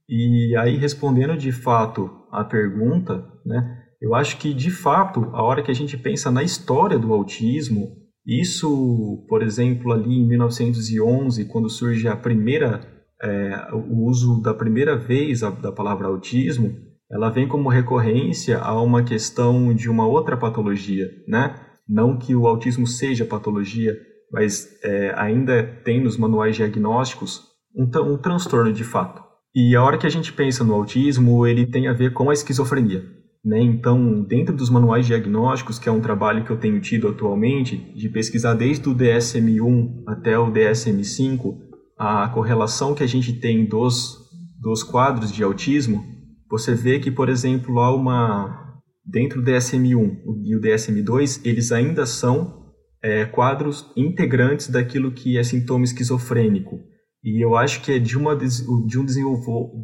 E 0.09 0.55
aí, 0.57 0.77
respondendo 0.77 1.37
de 1.37 1.53
fato 1.53 2.11
a 2.31 2.45
pergunta, 2.45 3.25
né? 3.47 3.79
Eu 4.01 4.15
acho 4.15 4.37
que, 4.37 4.53
de 4.53 4.71
fato, 4.71 5.31
a 5.33 5.43
hora 5.43 5.63
que 5.63 5.71
a 5.71 5.75
gente 5.75 5.97
pensa 5.97 6.31
na 6.31 6.43
história 6.43 6.99
do 6.99 7.13
autismo, 7.13 8.02
isso, 8.27 9.25
por 9.29 9.43
exemplo, 9.43 9.93
ali 9.93 10.19
em 10.19 10.27
1911, 10.27 11.45
quando 11.47 11.69
surge 11.69 12.07
a 12.07 12.17
primeira, 12.17 12.81
é, 13.21 13.69
o 13.73 14.05
uso 14.07 14.41
da 14.41 14.55
primeira 14.55 14.97
vez 14.97 15.43
a, 15.43 15.51
da 15.51 15.73
palavra 15.73 16.07
autismo, 16.07 16.77
ela 17.11 17.31
vem 17.31 17.47
como 17.47 17.69
recorrência 17.69 18.59
a 18.59 18.81
uma 18.81 19.03
questão 19.03 19.75
de 19.75 19.91
uma 19.91 20.07
outra 20.07 20.37
patologia, 20.37 21.11
né? 21.29 21.55
Não 21.87 22.17
que 22.17 22.35
o 22.35 22.47
autismo 22.47 22.87
seja 22.87 23.25
patologia, 23.25 23.99
mas 24.33 24.79
é, 24.83 25.13
ainda 25.17 25.63
tem 25.85 26.03
nos 26.03 26.17
manuais 26.17 26.57
diagnósticos 26.57 27.43
um, 27.77 27.85
um 27.85 28.17
transtorno 28.17 28.73
de 28.73 28.85
fato. 28.85 29.23
E 29.55 29.77
a 29.77 29.83
hora 29.83 29.99
que 29.99 30.07
a 30.07 30.11
gente 30.11 30.33
pensa 30.33 30.65
no 30.65 30.73
autismo, 30.73 31.47
ele 31.47 31.67
tem 31.67 31.87
a 31.87 31.93
ver 31.93 32.15
com 32.15 32.31
a 32.31 32.33
esquizofrenia. 32.33 33.05
Né? 33.45 33.61
Então, 33.61 34.23
dentro 34.23 34.55
dos 34.55 34.71
manuais 34.71 35.07
diagnósticos, 35.07 35.79
que 35.79 35.89
é 35.89 35.93
um 35.93 36.01
trabalho 36.01 36.45
que 36.45 36.51
eu 36.51 36.59
tenho 36.59 36.81
tido 36.81 37.09
atualmente, 37.09 37.77
de 37.77 38.09
pesquisar 38.09 38.55
desde 38.55 38.89
o 38.89 38.95
DSM-1 38.95 40.05
até 40.07 40.39
o 40.39 40.53
DSM-5, 40.53 41.57
a 41.99 42.29
correlação 42.29 42.95
que 42.95 43.03
a 43.03 43.07
gente 43.07 43.33
tem 43.35 43.65
dos, 43.65 44.19
dos 44.61 44.83
quadros 44.83 45.33
de 45.33 45.43
autismo, 45.43 46.05
você 46.49 46.75
vê 46.75 47.01
que, 47.01 47.11
por 47.11 47.29
exemplo, 47.29 47.81
há 47.81 47.95
uma. 47.95 48.61
Dentro 49.05 49.43
do 49.43 49.51
DSM-1 49.51 50.19
e 50.45 50.55
o 50.55 50.61
DSM-2, 50.61 51.41
eles 51.45 51.73
ainda 51.73 52.07
são 52.07 52.63
é, 53.03 53.25
quadros 53.25 53.91
integrantes 53.97 54.69
daquilo 54.69 55.11
que 55.11 55.37
é 55.37 55.43
sintoma 55.43 55.83
esquizofrênico. 55.83 56.79
E 57.25 57.45
eu 57.45 57.57
acho 57.57 57.83
que 57.83 57.93
é 57.93 57.99
de, 57.99 58.17
uma, 58.17 58.37
de, 58.37 58.47
um, 58.69 58.87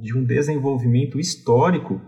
de 0.00 0.16
um 0.16 0.24
desenvolvimento 0.24 1.18
histórico 1.18 2.00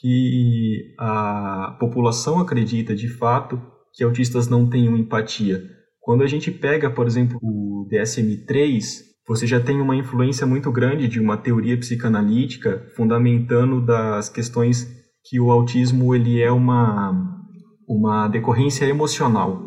que 0.00 0.94
a 0.98 1.76
população 1.80 2.38
acredita 2.38 2.94
de 2.94 3.08
fato 3.08 3.60
que 3.92 4.04
autistas 4.04 4.48
não 4.48 4.68
tenham 4.68 4.96
empatia. 4.96 5.62
Quando 6.00 6.22
a 6.22 6.26
gente 6.26 6.50
pega, 6.50 6.88
por 6.88 7.06
exemplo, 7.06 7.38
o 7.42 7.86
DSM-3, 7.90 9.08
você 9.26 9.46
já 9.46 9.60
tem 9.60 9.80
uma 9.80 9.96
influência 9.96 10.46
muito 10.46 10.70
grande 10.70 11.08
de 11.08 11.20
uma 11.20 11.36
teoria 11.36 11.76
psicanalítica 11.76 12.86
fundamentando 12.96 13.84
das 13.84 14.28
questões 14.28 14.88
que 15.24 15.38
o 15.40 15.50
autismo 15.50 16.14
ele 16.14 16.40
é 16.40 16.50
uma 16.50 17.36
uma 17.86 18.28
decorrência 18.28 18.84
emocional. 18.84 19.62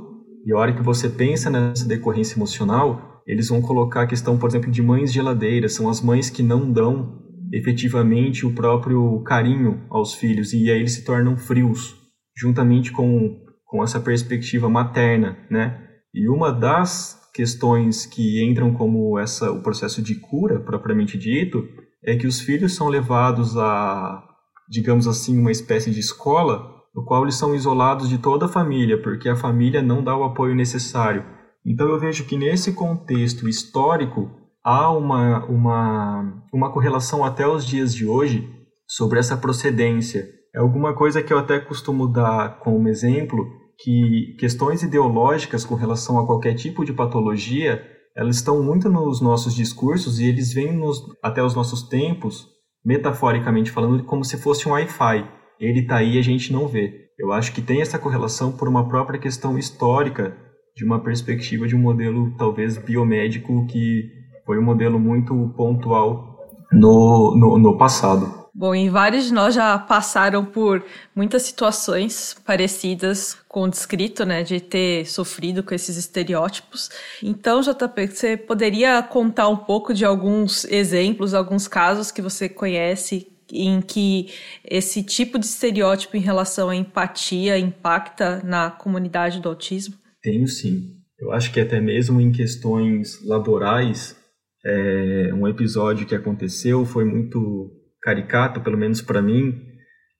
E 0.45 0.53
a 0.53 0.57
hora 0.57 0.73
que 0.73 0.81
você 0.81 1.09
pensa 1.09 1.49
nessa 1.49 1.87
decorrência 1.87 2.37
emocional, 2.37 3.21
eles 3.25 3.49
vão 3.49 3.61
colocar 3.61 4.03
a 4.03 4.07
questão, 4.07 4.37
por 4.37 4.47
exemplo, 4.47 4.71
de 4.71 4.81
mães 4.81 5.11
geladeiras, 5.11 5.73
são 5.73 5.89
as 5.89 6.01
mães 6.01 6.29
que 6.29 6.43
não 6.43 6.71
dão 6.71 7.20
efetivamente 7.51 8.45
o 8.45 8.53
próprio 8.53 9.21
carinho 9.23 9.85
aos 9.89 10.13
filhos 10.13 10.53
e 10.53 10.71
aí 10.71 10.79
eles 10.79 10.93
se 10.93 11.03
tornam 11.03 11.35
frios, 11.35 11.95
juntamente 12.35 12.91
com, 12.91 13.39
com 13.65 13.83
essa 13.83 13.99
perspectiva 13.99 14.69
materna, 14.69 15.37
né? 15.49 15.87
E 16.13 16.27
uma 16.29 16.51
das 16.51 17.19
questões 17.33 18.05
que 18.05 18.43
entram 18.43 18.73
como 18.73 19.17
essa 19.17 19.51
o 19.51 19.61
processo 19.61 20.01
de 20.01 20.15
cura 20.15 20.59
propriamente 20.59 21.17
dito 21.17 21.67
é 22.03 22.15
que 22.15 22.27
os 22.27 22.41
filhos 22.41 22.75
são 22.75 22.87
levados 22.87 23.57
a, 23.57 24.23
digamos 24.69 25.07
assim, 25.07 25.37
uma 25.37 25.51
espécie 25.51 25.91
de 25.91 25.99
escola 25.99 26.71
no 26.93 27.05
qual 27.05 27.23
eles 27.23 27.35
são 27.35 27.55
isolados 27.55 28.09
de 28.09 28.17
toda 28.17 28.45
a 28.45 28.49
família, 28.49 29.01
porque 29.01 29.29
a 29.29 29.35
família 29.35 29.81
não 29.81 30.03
dá 30.03 30.15
o 30.15 30.23
apoio 30.23 30.53
necessário. 30.53 31.23
Então 31.65 31.87
eu 31.87 31.99
vejo 31.99 32.25
que 32.25 32.37
nesse 32.37 32.73
contexto 32.73 33.47
histórico 33.47 34.29
há 34.63 34.91
uma, 34.91 35.45
uma, 35.45 36.43
uma 36.53 36.71
correlação 36.71 37.23
até 37.23 37.47
os 37.47 37.65
dias 37.65 37.93
de 37.93 38.05
hoje 38.05 38.47
sobre 38.87 39.19
essa 39.19 39.37
procedência. 39.37 40.27
É 40.53 40.59
alguma 40.59 40.93
coisa 40.93 41.23
que 41.23 41.31
eu 41.31 41.37
até 41.37 41.59
costumo 41.59 42.07
dar 42.07 42.59
como 42.59 42.87
exemplo, 42.87 43.47
que 43.79 44.35
questões 44.37 44.83
ideológicas 44.83 45.65
com 45.65 45.75
relação 45.75 46.19
a 46.19 46.25
qualquer 46.25 46.53
tipo 46.53 46.83
de 46.83 46.93
patologia, 46.93 47.81
elas 48.15 48.35
estão 48.35 48.61
muito 48.61 48.89
nos 48.89 49.21
nossos 49.21 49.55
discursos 49.55 50.19
e 50.19 50.25
eles 50.25 50.53
vêm 50.53 50.73
nos, 50.73 51.01
até 51.23 51.41
os 51.41 51.55
nossos 51.55 51.83
tempos, 51.83 52.47
metaforicamente 52.83 53.71
falando, 53.71 54.03
como 54.03 54.25
se 54.25 54.37
fosse 54.37 54.67
um 54.67 54.73
Wi-Fi. 54.73 55.25
Ele 55.59 55.79
está 55.79 55.97
aí 55.97 56.15
e 56.15 56.19
a 56.19 56.23
gente 56.23 56.51
não 56.51 56.67
vê. 56.67 57.07
Eu 57.17 57.31
acho 57.31 57.53
que 57.53 57.61
tem 57.61 57.81
essa 57.81 57.99
correlação 57.99 58.51
por 58.51 58.67
uma 58.67 58.87
própria 58.89 59.19
questão 59.19 59.57
histórica, 59.57 60.35
de 60.75 60.83
uma 60.83 61.03
perspectiva 61.03 61.67
de 61.67 61.75
um 61.75 61.79
modelo 61.79 62.35
talvez 62.37 62.77
biomédico 62.77 63.65
que 63.67 64.20
foi 64.51 64.59
um 64.59 64.63
modelo 64.63 64.99
muito 64.99 65.53
pontual 65.55 66.37
no, 66.73 67.37
no, 67.37 67.57
no 67.57 67.77
passado. 67.77 68.49
Bom, 68.53 68.75
e 68.75 68.89
vários 68.89 69.23
de 69.23 69.33
nós 69.33 69.55
já 69.55 69.79
passaram 69.79 70.43
por 70.43 70.83
muitas 71.15 71.43
situações 71.43 72.35
parecidas 72.45 73.37
com 73.47 73.61
o 73.61 73.69
descrito, 73.69 74.25
né, 74.25 74.43
de 74.43 74.59
ter 74.59 75.05
sofrido 75.05 75.63
com 75.63 75.73
esses 75.73 75.95
estereótipos. 75.95 76.89
Então, 77.23 77.61
JP, 77.61 78.07
você 78.07 78.35
poderia 78.35 79.01
contar 79.01 79.47
um 79.47 79.55
pouco 79.55 79.93
de 79.93 80.03
alguns 80.03 80.65
exemplos, 80.65 81.33
alguns 81.33 81.65
casos 81.65 82.11
que 82.11 82.21
você 82.21 82.49
conhece 82.49 83.31
em 83.53 83.79
que 83.79 84.33
esse 84.65 85.01
tipo 85.01 85.39
de 85.39 85.45
estereótipo 85.45 86.17
em 86.17 86.21
relação 86.21 86.67
à 86.67 86.75
empatia 86.75 87.57
impacta 87.57 88.41
na 88.43 88.69
comunidade 88.69 89.39
do 89.39 89.47
autismo? 89.47 89.95
Tenho 90.21 90.45
sim. 90.45 90.97
Eu 91.17 91.31
acho 91.31 91.53
que 91.53 91.59
até 91.61 91.79
mesmo 91.79 92.19
em 92.19 92.33
questões 92.33 93.23
laborais, 93.25 94.19
é, 94.65 95.33
um 95.33 95.47
episódio 95.47 96.05
que 96.05 96.15
aconteceu 96.15 96.85
foi 96.85 97.05
muito 97.05 97.71
caricato, 98.01 98.61
pelo 98.61 98.77
menos 98.77 99.01
para 99.01 99.21
mim, 99.21 99.59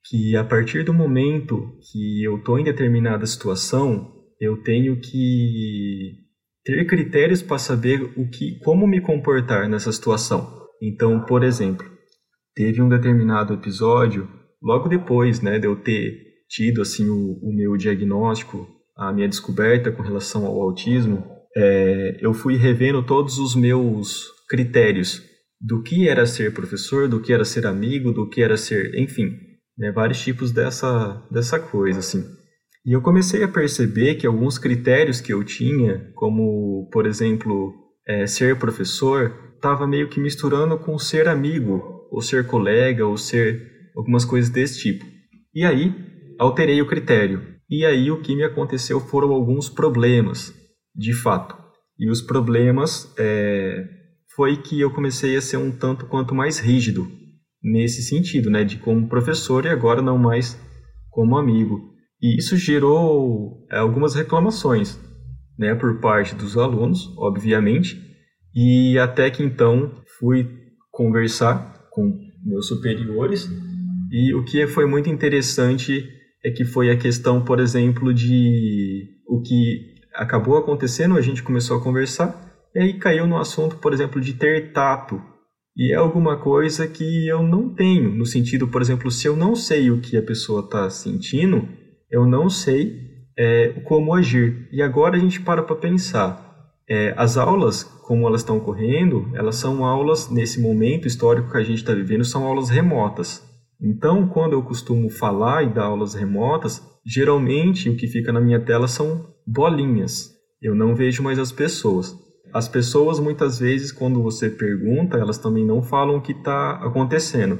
que 0.04 0.36
a 0.36 0.44
partir 0.44 0.84
do 0.84 0.92
momento 0.92 1.78
que 1.90 2.22
eu 2.22 2.38
estou 2.38 2.58
em 2.58 2.64
determinada 2.64 3.24
situação, 3.26 4.12
eu 4.40 4.62
tenho 4.62 5.00
que 5.00 6.12
ter 6.64 6.84
critérios 6.86 7.42
para 7.42 7.58
saber 7.58 8.02
o 8.16 8.28
que, 8.28 8.58
como 8.60 8.86
me 8.86 9.00
comportar 9.00 9.68
nessa 9.68 9.92
situação. 9.92 10.66
Então, 10.80 11.24
por 11.24 11.44
exemplo, 11.44 11.86
teve 12.54 12.82
um 12.82 12.88
determinado 12.88 13.54
episódio, 13.54 14.28
logo 14.60 14.88
depois, 14.88 15.40
né, 15.40 15.58
de 15.58 15.66
eu 15.66 15.76
ter 15.76 16.32
tido 16.48 16.82
assim 16.82 17.08
o, 17.08 17.38
o 17.42 17.52
meu 17.54 17.76
diagnóstico, 17.76 18.68
a 18.96 19.12
minha 19.12 19.28
descoberta 19.28 19.90
com 19.90 20.02
relação 20.02 20.44
ao 20.44 20.60
autismo, 20.60 21.24
é, 21.56 22.18
eu 22.20 22.32
fui 22.32 22.56
revendo 22.56 23.02
todos 23.02 23.38
os 23.38 23.54
meus 23.54 24.26
critérios 24.48 25.22
do 25.60 25.82
que 25.82 26.08
era 26.08 26.26
ser 26.26 26.52
professor, 26.52 27.08
do 27.08 27.20
que 27.20 27.32
era 27.32 27.44
ser 27.44 27.66
amigo, 27.66 28.12
do 28.12 28.28
que 28.28 28.42
era 28.42 28.56
ser, 28.56 28.98
enfim, 28.98 29.30
né, 29.78 29.92
vários 29.92 30.20
tipos 30.20 30.50
dessa, 30.52 31.26
dessa 31.30 31.58
coisa, 31.58 32.00
assim. 32.00 32.24
E 32.84 32.92
eu 32.92 33.00
comecei 33.00 33.44
a 33.44 33.48
perceber 33.48 34.16
que 34.16 34.26
alguns 34.26 34.58
critérios 34.58 35.20
que 35.20 35.32
eu 35.32 35.44
tinha, 35.44 36.10
como, 36.16 36.88
por 36.92 37.06
exemplo, 37.06 37.72
é, 38.06 38.26
ser 38.26 38.58
professor, 38.58 39.32
estava 39.54 39.86
meio 39.86 40.08
que 40.08 40.18
misturando 40.18 40.76
com 40.76 40.98
ser 40.98 41.28
amigo, 41.28 41.80
ou 42.10 42.20
ser 42.20 42.44
colega, 42.46 43.06
ou 43.06 43.16
ser 43.16 43.70
algumas 43.96 44.24
coisas 44.24 44.50
desse 44.50 44.80
tipo. 44.80 45.04
E 45.54 45.64
aí, 45.64 45.94
alterei 46.38 46.82
o 46.82 46.88
critério. 46.88 47.40
E 47.70 47.86
aí, 47.86 48.10
o 48.10 48.20
que 48.20 48.34
me 48.34 48.42
aconteceu 48.42 48.98
foram 48.98 49.30
alguns 49.30 49.68
problemas, 49.68 50.52
de 50.94 51.12
fato. 51.12 51.56
E 51.98 52.10
os 52.10 52.20
problemas 52.20 53.12
é, 53.18 53.84
foi 54.34 54.56
que 54.56 54.80
eu 54.80 54.90
comecei 54.92 55.36
a 55.36 55.40
ser 55.40 55.56
um 55.56 55.70
tanto 55.70 56.06
quanto 56.06 56.34
mais 56.34 56.58
rígido 56.58 57.06
nesse 57.62 58.02
sentido, 58.02 58.50
né, 58.50 58.64
de 58.64 58.78
como 58.78 59.08
professor 59.08 59.64
e 59.64 59.68
agora 59.68 60.02
não 60.02 60.18
mais 60.18 60.58
como 61.10 61.36
amigo. 61.36 61.92
E 62.20 62.36
isso 62.38 62.56
gerou 62.56 63.66
é, 63.70 63.78
algumas 63.78 64.14
reclamações, 64.14 64.98
né, 65.58 65.74
por 65.74 66.00
parte 66.00 66.34
dos 66.34 66.56
alunos, 66.56 67.12
obviamente, 67.16 68.00
e 68.54 68.98
até 68.98 69.30
que 69.30 69.42
então 69.42 70.02
fui 70.18 70.48
conversar 70.90 71.88
com 71.90 72.18
meus 72.44 72.66
superiores 72.66 73.48
e 74.12 74.34
o 74.34 74.44
que 74.44 74.66
foi 74.66 74.84
muito 74.84 75.08
interessante 75.08 76.06
é 76.44 76.50
que 76.50 76.66
foi 76.66 76.90
a 76.90 76.98
questão, 76.98 77.42
por 77.42 77.58
exemplo, 77.58 78.12
de 78.12 79.08
o 79.26 79.40
que 79.40 79.91
acabou 80.14 80.56
acontecendo, 80.56 81.16
a 81.16 81.20
gente 81.20 81.42
começou 81.42 81.78
a 81.78 81.82
conversar 81.82 82.52
e 82.74 82.80
aí 82.80 82.98
caiu 82.98 83.26
no 83.26 83.38
assunto, 83.38 83.76
por 83.76 83.92
exemplo, 83.92 84.20
de 84.20 84.34
ter 84.34 84.72
tato. 84.72 85.20
E 85.76 85.92
é 85.92 85.96
alguma 85.96 86.36
coisa 86.36 86.86
que 86.86 87.26
eu 87.26 87.42
não 87.42 87.68
tenho, 87.74 88.10
no 88.10 88.26
sentido, 88.26 88.68
por 88.68 88.82
exemplo, 88.82 89.10
se 89.10 89.26
eu 89.26 89.34
não 89.34 89.54
sei 89.54 89.90
o 89.90 90.00
que 90.00 90.16
a 90.16 90.22
pessoa 90.22 90.60
está 90.60 90.88
sentindo, 90.90 91.66
eu 92.10 92.26
não 92.26 92.50
sei 92.50 93.10
é, 93.38 93.68
como 93.84 94.14
agir. 94.14 94.68
E 94.70 94.82
agora 94.82 95.16
a 95.16 95.18
gente 95.18 95.40
para 95.40 95.62
para 95.62 95.76
pensar. 95.76 96.50
É, 96.88 97.14
as 97.16 97.38
aulas, 97.38 97.84
como 97.84 98.26
elas 98.26 98.42
estão 98.42 98.58
ocorrendo, 98.58 99.30
elas 99.34 99.56
são 99.56 99.84
aulas, 99.84 100.30
nesse 100.30 100.60
momento 100.60 101.08
histórico 101.08 101.50
que 101.50 101.56
a 101.56 101.62
gente 101.62 101.78
está 101.78 101.94
vivendo, 101.94 102.24
são 102.24 102.44
aulas 102.44 102.68
remotas. 102.68 103.42
Então, 103.80 104.28
quando 104.28 104.52
eu 104.52 104.62
costumo 104.62 105.08
falar 105.08 105.62
e 105.62 105.72
dar 105.72 105.84
aulas 105.84 106.14
remotas, 106.14 106.82
geralmente 107.04 107.88
o 107.90 107.96
que 107.96 108.06
fica 108.06 108.32
na 108.32 108.40
minha 108.40 108.60
tela 108.60 108.88
são 108.88 109.26
bolinhas. 109.46 110.30
Eu 110.60 110.74
não 110.74 110.94
vejo 110.94 111.22
mais 111.22 111.38
as 111.38 111.50
pessoas 111.50 112.16
as 112.52 112.68
pessoas 112.68 113.18
muitas 113.18 113.58
vezes, 113.58 113.90
quando 113.90 114.22
você 114.22 114.50
pergunta, 114.50 115.16
elas 115.16 115.38
também 115.38 115.64
não 115.64 115.82
falam 115.82 116.16
o 116.16 116.20
que 116.20 116.32
está 116.32 116.72
acontecendo. 116.72 117.58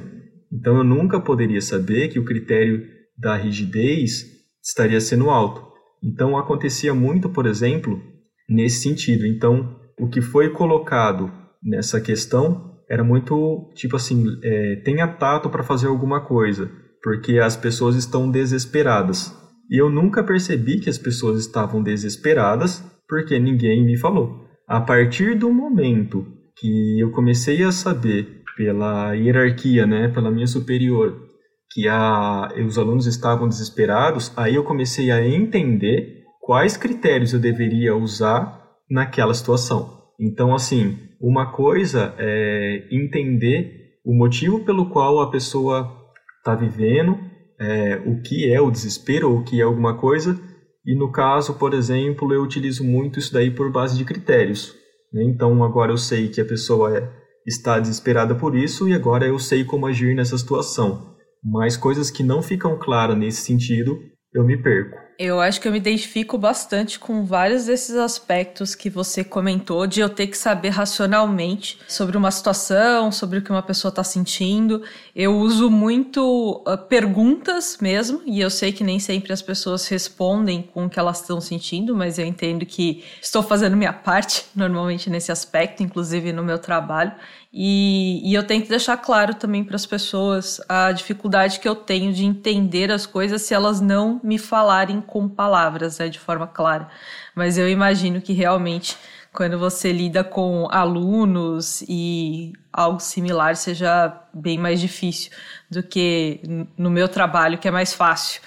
Então 0.51 0.77
eu 0.77 0.83
nunca 0.83 1.19
poderia 1.19 1.61
saber 1.61 2.09
que 2.09 2.19
o 2.19 2.25
critério 2.25 2.85
da 3.17 3.35
rigidez 3.35 4.23
estaria 4.63 5.01
sendo 5.01 5.31
alto. 5.31 5.65
Então 6.03 6.37
acontecia 6.37 6.93
muito, 6.93 7.27
por 7.27 7.47
exemplo, 7.47 7.99
nesse 8.47 8.83
sentido. 8.83 9.25
Então 9.25 9.75
o 9.99 10.07
que 10.07 10.21
foi 10.21 10.51
colocado 10.51 11.31
nessa 11.63 11.99
questão 11.99 12.77
era 12.87 13.03
muito 13.03 13.71
tipo 13.73 13.95
assim: 13.95 14.25
é, 14.43 14.75
tenha 14.85 15.07
tato 15.07 15.49
para 15.49 15.63
fazer 15.63 15.87
alguma 15.87 16.21
coisa, 16.21 16.69
porque 17.03 17.37
as 17.37 17.57
pessoas 17.57 17.95
estão 17.95 18.31
desesperadas. 18.31 19.35
E 19.69 19.77
eu 19.77 19.89
nunca 19.89 20.23
percebi 20.23 20.79
que 20.79 20.89
as 20.89 20.97
pessoas 20.97 21.39
estavam 21.39 21.83
desesperadas 21.83 22.83
porque 23.07 23.37
ninguém 23.37 23.83
me 23.83 23.97
falou. 23.97 24.47
A 24.67 24.79
partir 24.79 25.37
do 25.37 25.51
momento 25.51 26.25
que 26.57 26.99
eu 26.99 27.11
comecei 27.11 27.61
a 27.63 27.71
saber 27.71 28.41
pela 28.55 29.13
hierarquia, 29.13 29.85
né, 29.85 30.07
pela 30.07 30.31
minha 30.31 30.47
superior, 30.47 31.27
que 31.71 31.87
a, 31.87 32.49
os 32.65 32.77
alunos 32.77 33.07
estavam 33.07 33.47
desesperados, 33.47 34.31
aí 34.37 34.55
eu 34.55 34.63
comecei 34.63 35.11
a 35.11 35.27
entender 35.27 36.23
quais 36.39 36.77
critérios 36.77 37.33
eu 37.33 37.39
deveria 37.39 37.95
usar 37.95 38.61
naquela 38.89 39.33
situação. 39.33 40.03
Então, 40.19 40.53
assim, 40.53 40.97
uma 41.19 41.51
coisa 41.51 42.13
é 42.17 42.87
entender 42.91 43.97
o 44.05 44.13
motivo 44.13 44.63
pelo 44.63 44.89
qual 44.89 45.19
a 45.19 45.31
pessoa 45.31 46.02
está 46.43 46.53
vivendo, 46.53 47.17
é, 47.57 48.01
o 48.05 48.21
que 48.21 48.51
é 48.51 48.59
o 48.59 48.69
desespero 48.69 49.31
ou 49.31 49.39
o 49.39 49.43
que 49.43 49.61
é 49.61 49.63
alguma 49.63 49.97
coisa, 49.97 50.37
e 50.85 50.93
no 50.93 51.09
caso, 51.09 51.53
por 51.53 51.73
exemplo, 51.73 52.33
eu 52.33 52.43
utilizo 52.43 52.83
muito 52.83 53.17
isso 53.17 53.31
daí 53.31 53.49
por 53.49 53.71
base 53.71 53.97
de 53.97 54.03
critérios. 54.03 54.75
Né? 55.13 55.23
Então 55.23 55.63
agora 55.63 55.93
eu 55.93 55.97
sei 55.97 56.27
que 56.27 56.41
a 56.41 56.45
pessoa 56.45 56.97
é, 56.97 57.09
está 57.47 57.79
desesperada 57.79 58.35
por 58.35 58.57
isso 58.57 58.89
e 58.89 58.93
agora 58.93 59.25
eu 59.25 59.39
sei 59.39 59.63
como 59.63 59.87
agir 59.87 60.13
nessa 60.13 60.37
situação. 60.37 61.15
Mas 61.41 61.77
coisas 61.77 62.11
que 62.11 62.23
não 62.23 62.41
ficam 62.41 62.77
claras 62.77 63.17
nesse 63.17 63.43
sentido, 63.43 63.97
eu 64.33 64.43
me 64.43 64.57
perco. 64.57 65.03
Eu 65.17 65.39
acho 65.39 65.61
que 65.61 65.67
eu 65.67 65.71
me 65.71 65.77
identifico 65.77 66.39
bastante 66.39 66.97
com 66.97 67.23
vários 67.23 67.65
desses 67.65 67.95
aspectos 67.95 68.73
que 68.73 68.89
você 68.89 69.23
comentou, 69.23 69.85
de 69.85 69.99
eu 69.99 70.09
ter 70.09 70.25
que 70.25 70.37
saber 70.37 70.69
racionalmente 70.69 71.79
sobre 71.87 72.17
uma 72.17 72.31
situação, 72.31 73.11
sobre 73.11 73.37
o 73.37 73.41
que 73.43 73.51
uma 73.51 73.61
pessoa 73.61 73.89
está 73.89 74.03
sentindo. 74.03 74.81
Eu 75.15 75.37
uso 75.37 75.69
muito 75.69 76.63
uh, 76.67 76.77
perguntas 76.89 77.77
mesmo, 77.79 78.23
e 78.25 78.41
eu 78.41 78.49
sei 78.49 78.71
que 78.71 78.83
nem 78.83 78.99
sempre 78.99 79.31
as 79.31 79.41
pessoas 79.41 79.87
respondem 79.87 80.63
com 80.63 80.85
o 80.85 80.89
que 80.89 80.97
elas 80.97 81.21
estão 81.21 81.39
sentindo, 81.39 81.95
mas 81.95 82.17
eu 82.17 82.25
entendo 82.25 82.65
que 82.65 83.03
estou 83.21 83.43
fazendo 83.43 83.77
minha 83.77 83.93
parte 83.93 84.47
normalmente 84.55 85.11
nesse 85.11 85.31
aspecto, 85.31 85.83
inclusive 85.83 86.33
no 86.33 86.43
meu 86.43 86.57
trabalho. 86.57 87.13
E, 87.55 88.19
e, 88.23 88.33
eu 88.33 88.41
tento 88.47 88.67
deixar 88.67 88.97
claro 88.97 89.35
também 89.35 89.63
para 89.63 89.75
as 89.75 89.85
pessoas 89.85 90.59
a 90.67 90.91
dificuldade 90.91 91.59
que 91.59 91.67
eu 91.67 91.75
tenho 91.75 92.11
de 92.11 92.25
entender 92.25 92.91
as 92.91 93.05
coisas 93.05 93.43
se 93.43 93.53
elas 93.53 93.79
não 93.79 94.19
me 94.23 94.39
falarem 94.39 94.99
com 94.99 95.29
palavras, 95.29 95.99
né, 95.99 96.09
de 96.09 96.17
forma 96.17 96.47
clara. 96.47 96.89
Mas 97.35 97.55
eu 97.59 97.69
imagino 97.69 98.19
que 98.21 98.33
realmente, 98.33 98.97
quando 99.31 99.59
você 99.59 99.91
lida 99.93 100.23
com 100.23 100.67
alunos 100.71 101.83
e 101.87 102.53
algo 102.71 102.99
similar, 102.99 103.55
seja 103.55 104.19
bem 104.33 104.57
mais 104.57 104.81
difícil 104.81 105.31
do 105.69 105.83
que 105.83 106.41
no 106.75 106.89
meu 106.89 107.07
trabalho, 107.07 107.59
que 107.59 107.67
é 107.67 107.71
mais 107.71 107.93
fácil. 107.93 108.41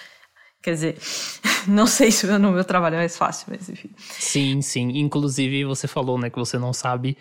Quer 0.60 0.72
dizer, 0.72 0.98
não 1.68 1.86
sei 1.86 2.10
se 2.10 2.26
no 2.26 2.52
meu 2.52 2.64
trabalho 2.64 2.94
é 2.94 2.98
mais 2.98 3.16
fácil, 3.16 3.46
mas 3.50 3.68
enfim. 3.68 3.90
Sim, 4.10 4.62
sim. 4.62 4.98
Inclusive, 4.98 5.64
você 5.64 5.86
falou, 5.86 6.18
né, 6.18 6.30
que 6.30 6.38
você 6.38 6.58
não 6.58 6.72
sabe 6.72 7.16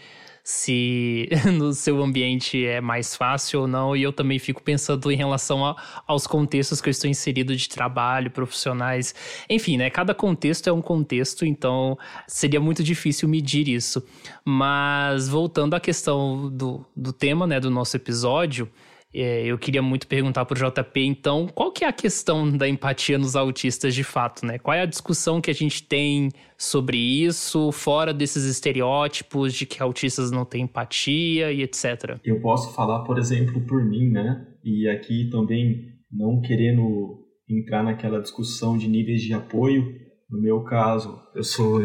se 0.46 1.28
no 1.58 1.74
seu 1.74 2.04
ambiente 2.04 2.64
é 2.64 2.80
mais 2.80 3.16
fácil 3.16 3.62
ou 3.62 3.68
não. 3.68 3.96
E 3.96 4.04
eu 4.04 4.14
também 4.14 4.38
fico 4.38 4.62
pensando 4.62 5.12
em 5.12 5.16
relação 5.16 5.66
a, 5.66 5.76
aos 6.06 6.28
contextos 6.28 6.80
que 6.80 6.88
eu 6.88 6.92
estou 6.92 7.10
inserido 7.10 7.56
de 7.56 7.68
trabalho, 7.68 8.30
profissionais. 8.30 9.16
Enfim, 9.50 9.76
né? 9.76 9.90
Cada 9.90 10.14
contexto 10.14 10.70
é 10.70 10.72
um 10.72 10.84
contexto, 10.84 11.46
então 11.46 11.98
seria 12.28 12.62
muito 12.62 12.84
difícil 12.84 13.28
medir 13.28 13.68
isso. 13.68 14.06
Mas 14.46 15.28
voltando 15.28 15.74
à 15.74 15.80
questão 15.80 16.48
do, 16.52 16.86
do 16.96 17.12
tema, 17.12 17.48
né, 17.48 17.60
do 17.60 17.72
nosso 17.72 17.98
episódio. 17.98 18.70
É, 19.18 19.46
eu 19.46 19.58
queria 19.58 19.82
muito 19.82 20.08
perguntar 20.08 20.44
para 20.44 20.68
o 20.68 20.72
JP, 20.72 21.00
então, 21.00 21.48
qual 21.48 21.72
que 21.72 21.86
é 21.86 21.88
a 21.88 21.94
questão 21.94 22.52
da 22.52 22.68
empatia 22.68 23.18
nos 23.18 23.34
autistas 23.34 23.96
de 23.96 24.04
fato, 24.04 24.46
né? 24.46 24.60
Qual 24.60 24.76
é 24.76 24.82
a 24.82 24.86
discussão 24.86 25.40
que 25.40 25.50
a 25.50 25.54
gente 25.54 25.84
tem 25.84 26.30
sobre 26.58 26.98
isso, 26.98 27.72
fora 27.72 28.14
desses 28.14 28.44
estereótipos 28.44 29.54
de 29.54 29.66
que 29.66 29.82
autistas 29.82 30.32
não 30.32 30.44
têm 30.44 30.64
empatia 30.64 31.50
e 31.54 31.62
etc? 31.62 32.20
Eu 32.26 32.42
posso 32.42 32.76
falar, 32.76 33.06
por 33.06 33.18
exemplo, 33.18 33.62
por 33.62 33.86
mim, 33.86 34.10
né? 34.10 34.46
E 34.66 34.86
aqui 34.90 35.30
também 35.32 35.94
não 36.12 36.42
querendo 36.42 37.24
entrar 37.50 37.84
naquela 37.84 38.20
discussão 38.20 38.78
de 38.78 38.90
níveis 38.90 39.22
de 39.22 39.34
apoio. 39.34 39.96
No 40.30 40.42
meu 40.42 40.62
caso, 40.64 41.18
eu 41.34 41.44
sou 41.44 41.80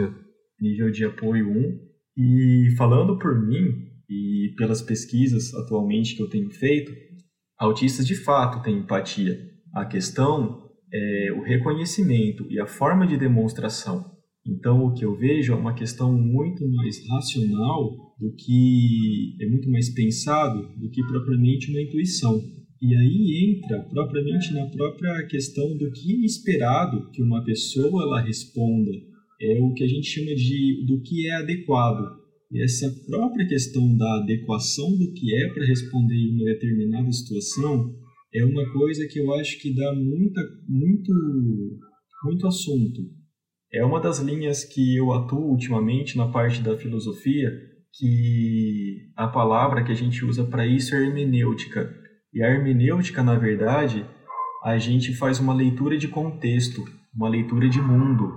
nível 0.61 0.91
de 0.91 1.05
apoio 1.05 1.49
1. 1.49 1.79
E 2.17 2.75
falando 2.77 3.19
por 3.19 3.41
mim 3.47 3.89
e 4.09 4.53
pelas 4.57 4.83
pesquisas 4.83 5.55
atualmente 5.55 6.17
que 6.17 6.23
eu 6.23 6.29
tenho 6.29 6.51
feito, 6.51 6.93
Autistas 7.61 8.07
de 8.07 8.15
fato 8.15 8.63
têm 8.63 8.79
empatia. 8.79 9.39
A 9.75 9.85
questão 9.85 10.71
é 10.91 11.31
o 11.31 11.43
reconhecimento 11.43 12.47
e 12.51 12.59
a 12.59 12.67
forma 12.67 13.07
de 13.07 13.19
demonstração. 13.19 14.17
Então, 14.47 14.87
o 14.87 14.95
que 14.95 15.05
eu 15.05 15.15
vejo 15.15 15.53
é 15.53 15.57
uma 15.57 15.75
questão 15.75 16.11
muito 16.11 16.67
mais 16.67 17.07
racional 17.07 18.15
do 18.19 18.35
que 18.35 19.37
é 19.43 19.47
muito 19.47 19.71
mais 19.71 19.91
pensado 19.91 20.75
do 20.79 20.89
que 20.89 21.03
propriamente 21.03 21.71
uma 21.71 21.83
intuição. 21.83 22.41
E 22.81 22.97
aí 22.97 23.55
entra 23.55 23.83
propriamente 23.91 24.55
na 24.55 24.65
própria 24.65 25.27
questão 25.27 25.77
do 25.77 25.93
que 25.93 26.15
é 26.15 26.25
esperado 26.25 27.11
que 27.11 27.23
uma 27.23 27.45
pessoa 27.45 28.05
ela 28.05 28.23
responda. 28.23 28.91
É 29.39 29.61
o 29.61 29.75
que 29.75 29.85
a 29.85 29.87
gente 29.87 30.07
chama 30.07 30.35
de 30.35 30.87
do 30.87 31.03
que 31.03 31.29
é 31.29 31.37
adequado. 31.37 32.20
E 32.53 32.65
essa 32.65 32.91
própria 33.07 33.47
questão 33.47 33.97
da 33.97 34.23
adequação 34.23 34.91
do 34.99 35.13
que 35.13 35.35
é 35.35 35.49
para 35.53 35.65
responder 35.65 36.31
uma 36.33 36.45
determinada 36.47 37.11
situação 37.13 37.95
é 38.35 38.45
uma 38.45 38.73
coisa 38.73 39.07
que 39.07 39.21
eu 39.21 39.33
acho 39.35 39.61
que 39.61 39.75
dá 39.75 39.95
muita, 39.95 40.41
muito, 40.69 41.13
muito 42.25 42.47
assunto. 42.47 43.03
É 43.73 43.85
uma 43.85 44.01
das 44.01 44.19
linhas 44.19 44.65
que 44.65 44.97
eu 44.97 45.13
atuo 45.13 45.51
ultimamente 45.51 46.17
na 46.17 46.27
parte 46.29 46.61
da 46.61 46.77
filosofia, 46.77 47.53
que 47.97 49.13
a 49.17 49.29
palavra 49.29 49.85
que 49.85 49.93
a 49.93 49.97
gente 49.97 50.25
usa 50.25 50.45
para 50.45 50.67
isso 50.67 50.95
é 50.95 51.07
hermenêutica. 51.07 51.93
E 52.35 52.43
a 52.43 52.49
hermenêutica, 52.49 53.23
na 53.23 53.39
verdade, 53.39 54.05
a 54.65 54.77
gente 54.77 55.15
faz 55.15 55.39
uma 55.39 55.55
leitura 55.55 55.97
de 55.97 56.09
contexto, 56.09 56.85
uma 57.15 57.29
leitura 57.29 57.69
de 57.69 57.81
mundo. 57.81 58.33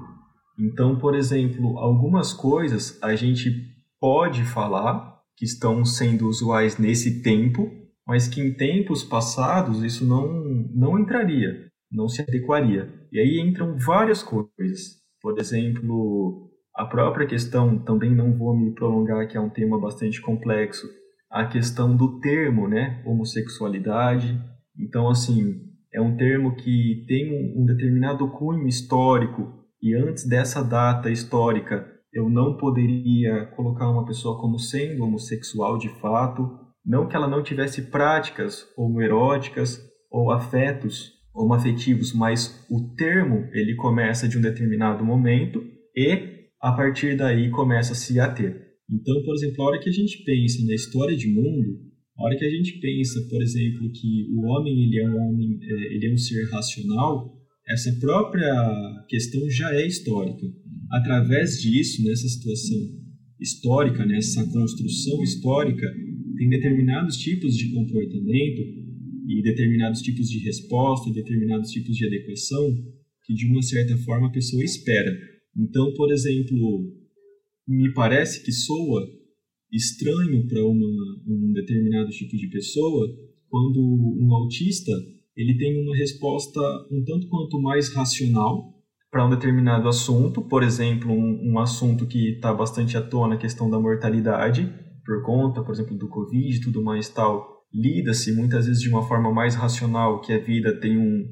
Então, 0.60 0.98
por 1.00 1.16
exemplo, 1.16 1.80
algumas 1.80 2.32
coisas 2.32 3.02
a 3.02 3.16
gente 3.16 3.74
pode 4.04 4.44
falar 4.44 5.18
que 5.38 5.46
estão 5.46 5.86
sendo 5.86 6.28
usuais 6.28 6.78
nesse 6.78 7.24
tempo, 7.24 7.72
mas 8.06 8.28
que 8.28 8.42
em 8.42 8.54
tempos 8.54 9.02
passados 9.02 9.82
isso 9.82 10.06
não, 10.06 10.28
não 10.76 11.00
entraria, 11.00 11.70
não 11.90 12.10
se 12.10 12.22
adequaria. 12.22 12.94
E 13.14 13.18
aí 13.18 13.40
entram 13.40 13.78
várias 13.78 14.22
coisas. 14.22 15.02
Por 15.22 15.40
exemplo, 15.40 16.52
a 16.76 16.84
própria 16.84 17.26
questão, 17.26 17.80
também 17.80 18.14
não 18.14 18.38
vou 18.38 18.54
me 18.54 18.76
prolongar, 18.76 19.26
que 19.26 19.38
é 19.38 19.40
um 19.40 19.50
tema 19.50 19.80
bastante 19.80 20.20
complexo, 20.20 20.86
a 21.32 21.46
questão 21.46 21.96
do 21.96 22.20
termo, 22.20 22.68
né, 22.68 23.02
homossexualidade. 23.06 24.38
Então, 24.78 25.10
assim, 25.10 25.62
é 25.94 26.02
um 26.02 26.18
termo 26.18 26.58
que 26.58 27.06
tem 27.08 27.56
um 27.58 27.66
determinado 27.66 28.28
cunho 28.32 28.68
histórico 28.68 29.64
e 29.82 29.96
antes 29.96 30.28
dessa 30.28 30.62
data 30.62 31.10
histórica 31.10 31.93
eu 32.14 32.30
não 32.30 32.56
poderia 32.58 33.46
colocar 33.56 33.90
uma 33.90 34.06
pessoa 34.06 34.40
como 34.40 34.60
sendo 34.60 35.04
homossexual 35.04 35.78
de 35.78 35.90
fato, 36.00 36.50
não 36.86 37.08
que 37.08 37.16
ela 37.16 37.28
não 37.28 37.42
tivesse 37.42 37.90
práticas 37.90 38.68
homoeróticas 38.78 39.82
ou 40.12 40.32
afetos 40.32 41.12
homoafetivos, 41.34 42.14
mas 42.14 42.66
o 42.70 42.94
termo 42.96 43.48
ele 43.54 43.76
começa 43.76 44.28
de 44.28 44.38
um 44.38 44.42
determinado 44.42 45.04
momento 45.04 45.64
e 45.96 46.34
a 46.62 46.72
partir 46.72 47.18
daí 47.18 47.50
começa-se 47.50 48.20
a 48.20 48.32
ter. 48.32 48.62
Então, 48.90 49.24
por 49.24 49.34
exemplo, 49.34 49.64
a 49.64 49.68
hora 49.68 49.80
que 49.80 49.90
a 49.90 49.94
gente 49.94 50.24
pensa 50.24 50.64
na 50.66 50.76
história 50.76 51.16
de 51.16 51.28
mundo, 51.28 51.80
a 52.18 52.26
hora 52.26 52.38
que 52.38 52.46
a 52.46 52.50
gente 52.50 52.80
pensa, 52.80 53.20
por 53.30 53.42
exemplo, 53.42 53.92
que 53.92 54.28
o 54.32 54.46
homem 54.46 54.84
ele 54.84 55.00
é 55.00 55.10
um 55.10 55.18
homem, 55.18 55.58
é, 55.62 55.96
ele 55.96 56.08
é 56.08 56.14
um 56.14 56.18
ser 56.18 56.48
racional, 56.52 57.34
essa 57.68 57.92
própria 58.00 58.54
questão 59.08 59.50
já 59.50 59.74
é 59.74 59.88
histórica 59.88 60.46
através 60.94 61.60
disso, 61.60 62.04
nessa 62.04 62.28
situação 62.28 62.78
histórica, 63.40 64.06
nessa 64.06 64.46
construção 64.46 65.24
histórica, 65.24 65.92
tem 66.38 66.50
determinados 66.50 67.18
tipos 67.18 67.58
de 67.58 67.74
comportamento 67.74 68.62
e 69.28 69.42
determinados 69.42 70.02
tipos 70.02 70.30
de 70.30 70.38
resposta 70.40 71.10
e 71.10 71.14
determinados 71.14 71.72
tipos 71.72 71.96
de 71.96 72.06
adequação 72.06 72.72
que, 73.26 73.34
de 73.34 73.48
uma 73.48 73.62
certa 73.64 73.98
forma, 73.98 74.28
a 74.28 74.32
pessoa 74.32 74.64
espera. 74.64 75.12
Então, 75.58 75.94
por 75.94 76.12
exemplo, 76.12 76.94
me 77.68 77.92
parece 77.94 78.44
que 78.44 78.52
soa 78.52 79.04
estranho 79.72 80.46
para 80.48 80.64
um 80.64 81.52
determinado 81.54 82.10
tipo 82.12 82.38
de 82.38 82.48
pessoa 82.50 83.08
quando 83.50 83.80
um 83.80 84.34
autista 84.34 84.92
ele 85.36 85.58
tem 85.58 85.82
uma 85.82 85.96
resposta 85.96 86.60
um 86.92 87.04
tanto 87.04 87.28
quanto 87.28 87.60
mais 87.60 87.90
racional 87.90 88.73
para 89.14 89.28
um 89.28 89.30
determinado 89.30 89.88
assunto, 89.88 90.42
por 90.42 90.64
exemplo, 90.64 91.12
um, 91.12 91.52
um 91.52 91.60
assunto 91.60 92.08
que 92.08 92.32
está 92.32 92.52
bastante 92.52 92.98
à 92.98 93.02
tona, 93.02 93.36
a 93.36 93.38
questão 93.38 93.70
da 93.70 93.80
mortalidade, 93.80 94.68
por 95.06 95.22
conta, 95.22 95.62
por 95.62 95.72
exemplo, 95.72 95.96
do 95.96 96.10
Covid 96.10 96.58
e 96.58 96.60
tudo 96.60 96.82
mais 96.82 97.10
tal, 97.10 97.62
lida-se 97.72 98.34
muitas 98.34 98.66
vezes 98.66 98.82
de 98.82 98.90
uma 98.90 99.08
forma 99.08 99.32
mais 99.32 99.54
racional, 99.54 100.20
que 100.20 100.34
a 100.34 100.40
vida 100.40 100.80
tem 100.80 100.98
um, 100.98 101.26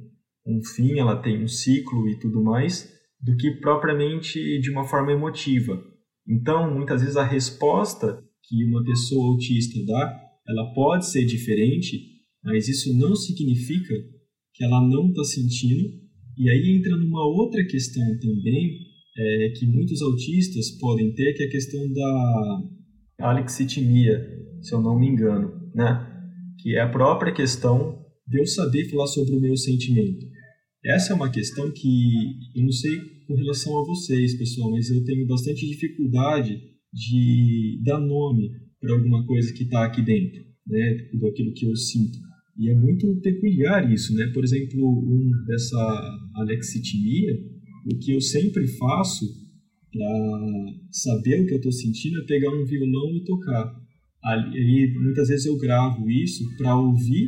um 0.45 0.63
fim, 0.63 0.99
ela 0.99 1.15
tem 1.23 1.43
um 1.43 1.47
ciclo 1.47 2.07
e 2.07 2.19
tudo 2.19 2.43
mais, 2.43 2.87
do 3.19 3.35
que 3.35 3.49
propriamente 3.49 4.59
de 4.59 4.69
uma 4.69 4.83
forma 4.83 5.11
emotiva. 5.11 5.83
Então, 6.29 6.71
muitas 6.71 7.01
vezes 7.01 7.17
a 7.17 7.23
resposta 7.23 8.23
que 8.43 8.63
uma 8.63 8.83
pessoa 8.83 9.31
autista 9.31 9.83
dá, 9.87 10.21
ela 10.47 10.71
pode 10.75 11.09
ser 11.09 11.25
diferente, 11.25 11.97
mas 12.43 12.67
isso 12.67 12.95
não 12.95 13.15
significa 13.15 13.95
que 14.53 14.63
ela 14.63 14.87
não 14.87 15.07
está 15.07 15.23
sentindo 15.23 16.10
e 16.37 16.49
aí 16.49 16.75
entra 16.75 16.95
numa 16.97 17.25
outra 17.25 17.63
questão 17.65 18.03
também, 18.19 18.79
é, 19.17 19.49
que 19.57 19.65
muitos 19.65 20.01
autistas 20.01 20.71
podem 20.79 21.13
ter, 21.13 21.33
que 21.33 21.43
é 21.43 21.45
a 21.45 21.51
questão 21.51 21.91
da 21.91 23.29
alexitimia, 23.29 24.19
se 24.61 24.73
eu 24.73 24.81
não 24.81 24.97
me 24.97 25.07
engano, 25.07 25.51
né? 25.75 26.07
Que 26.59 26.75
é 26.75 26.81
a 26.81 26.89
própria 26.89 27.33
questão 27.33 27.99
de 28.27 28.39
eu 28.39 28.45
saber 28.45 28.89
falar 28.89 29.07
sobre 29.07 29.35
o 29.35 29.41
meu 29.41 29.55
sentimento. 29.57 30.25
Essa 30.85 31.13
é 31.13 31.15
uma 31.15 31.29
questão 31.29 31.69
que 31.71 32.13
eu 32.55 32.63
não 32.63 32.71
sei 32.71 32.97
com 33.27 33.35
relação 33.35 33.77
a 33.77 33.85
vocês, 33.85 34.37
pessoal, 34.37 34.71
mas 34.71 34.89
eu 34.89 35.03
tenho 35.03 35.27
bastante 35.27 35.67
dificuldade 35.67 36.59
de 36.93 37.81
dar 37.83 37.99
nome 37.99 38.49
para 38.79 38.93
alguma 38.93 39.25
coisa 39.25 39.53
que 39.53 39.63
está 39.63 39.85
aqui 39.85 40.01
dentro, 40.01 40.41
né? 40.65 41.09
Daquilo 41.13 41.53
que 41.53 41.65
eu 41.65 41.75
sinto. 41.75 42.17
E 42.57 42.69
é 42.69 42.75
muito 42.75 43.15
peculiar 43.21 43.91
isso, 43.91 44.13
né? 44.15 44.27
Por 44.33 44.43
exemplo, 44.43 44.79
um 44.87 45.31
dessa 45.45 46.19
alexitimia 46.35 47.51
o 47.85 47.97
que 47.97 48.11
eu 48.11 48.21
sempre 48.21 48.67
faço 48.67 49.25
para 49.91 50.77
saber 50.91 51.41
o 51.41 51.45
que 51.47 51.53
eu 51.53 51.57
estou 51.57 51.71
sentindo 51.71 52.21
é 52.21 52.25
pegar 52.25 52.51
um 52.51 52.65
violão 52.65 53.15
e 53.15 53.23
tocar. 53.23 53.73
Aí 54.23 54.93
muitas 54.99 55.29
vezes 55.29 55.45
eu 55.45 55.57
gravo 55.57 56.09
isso 56.09 56.43
para 56.57 56.77
ouvir 56.77 57.27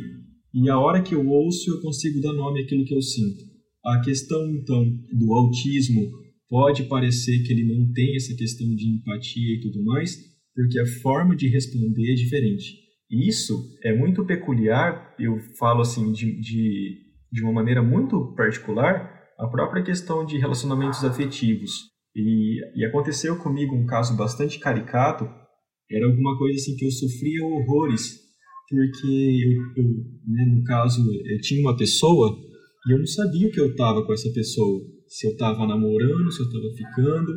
e 0.54 0.70
a 0.70 0.78
hora 0.78 1.02
que 1.02 1.14
eu 1.14 1.26
ouço 1.26 1.70
eu 1.70 1.80
consigo 1.80 2.20
dar 2.20 2.32
nome 2.32 2.62
àquilo 2.62 2.84
que 2.84 2.94
eu 2.94 3.02
sinto. 3.02 3.42
A 3.84 4.00
questão 4.00 4.48
então 4.54 4.84
do 5.12 5.32
autismo 5.32 6.10
pode 6.48 6.84
parecer 6.84 7.42
que 7.42 7.52
ele 7.52 7.64
não 7.64 7.92
tem 7.92 8.14
essa 8.14 8.34
questão 8.34 8.72
de 8.74 8.88
empatia 8.88 9.56
e 9.56 9.60
tudo 9.60 9.82
mais, 9.82 10.16
porque 10.54 10.78
a 10.78 10.86
forma 11.02 11.34
de 11.34 11.48
responder 11.48 12.12
é 12.12 12.14
diferente. 12.14 12.83
Isso 13.14 13.54
é 13.82 13.94
muito 13.94 14.24
peculiar, 14.24 15.14
eu 15.18 15.38
falo 15.58 15.82
assim 15.82 16.10
de, 16.10 16.40
de, 16.40 16.98
de 17.30 17.42
uma 17.42 17.52
maneira 17.52 17.82
muito 17.82 18.34
particular, 18.34 19.12
a 19.38 19.46
própria 19.46 19.82
questão 19.84 20.24
de 20.24 20.38
relacionamentos 20.38 21.04
afetivos. 21.04 21.70
E, 22.14 22.60
e 22.76 22.84
aconteceu 22.84 23.36
comigo 23.38 23.74
um 23.74 23.86
caso 23.86 24.16
bastante 24.16 24.58
caricato, 24.58 25.28
era 25.90 26.06
alguma 26.06 26.36
coisa 26.38 26.56
assim 26.56 26.76
que 26.76 26.86
eu 26.86 26.90
sofria 26.90 27.44
horrores, 27.44 28.18
porque 28.68 29.06
eu, 29.06 29.84
eu 29.84 29.88
né, 30.26 30.44
no 30.46 30.64
caso, 30.64 31.02
eu 31.26 31.40
tinha 31.40 31.60
uma 31.60 31.76
pessoa 31.76 32.36
e 32.86 32.92
eu 32.92 32.98
não 32.98 33.06
sabia 33.06 33.48
o 33.48 33.50
que 33.50 33.60
eu 33.60 33.70
estava 33.70 34.04
com 34.04 34.12
essa 34.12 34.30
pessoa. 34.32 34.80
Se 35.06 35.26
eu 35.26 35.32
estava 35.32 35.66
namorando, 35.66 36.30
se 36.32 36.40
eu 36.40 36.46
estava 36.46 36.74
ficando, 36.74 37.32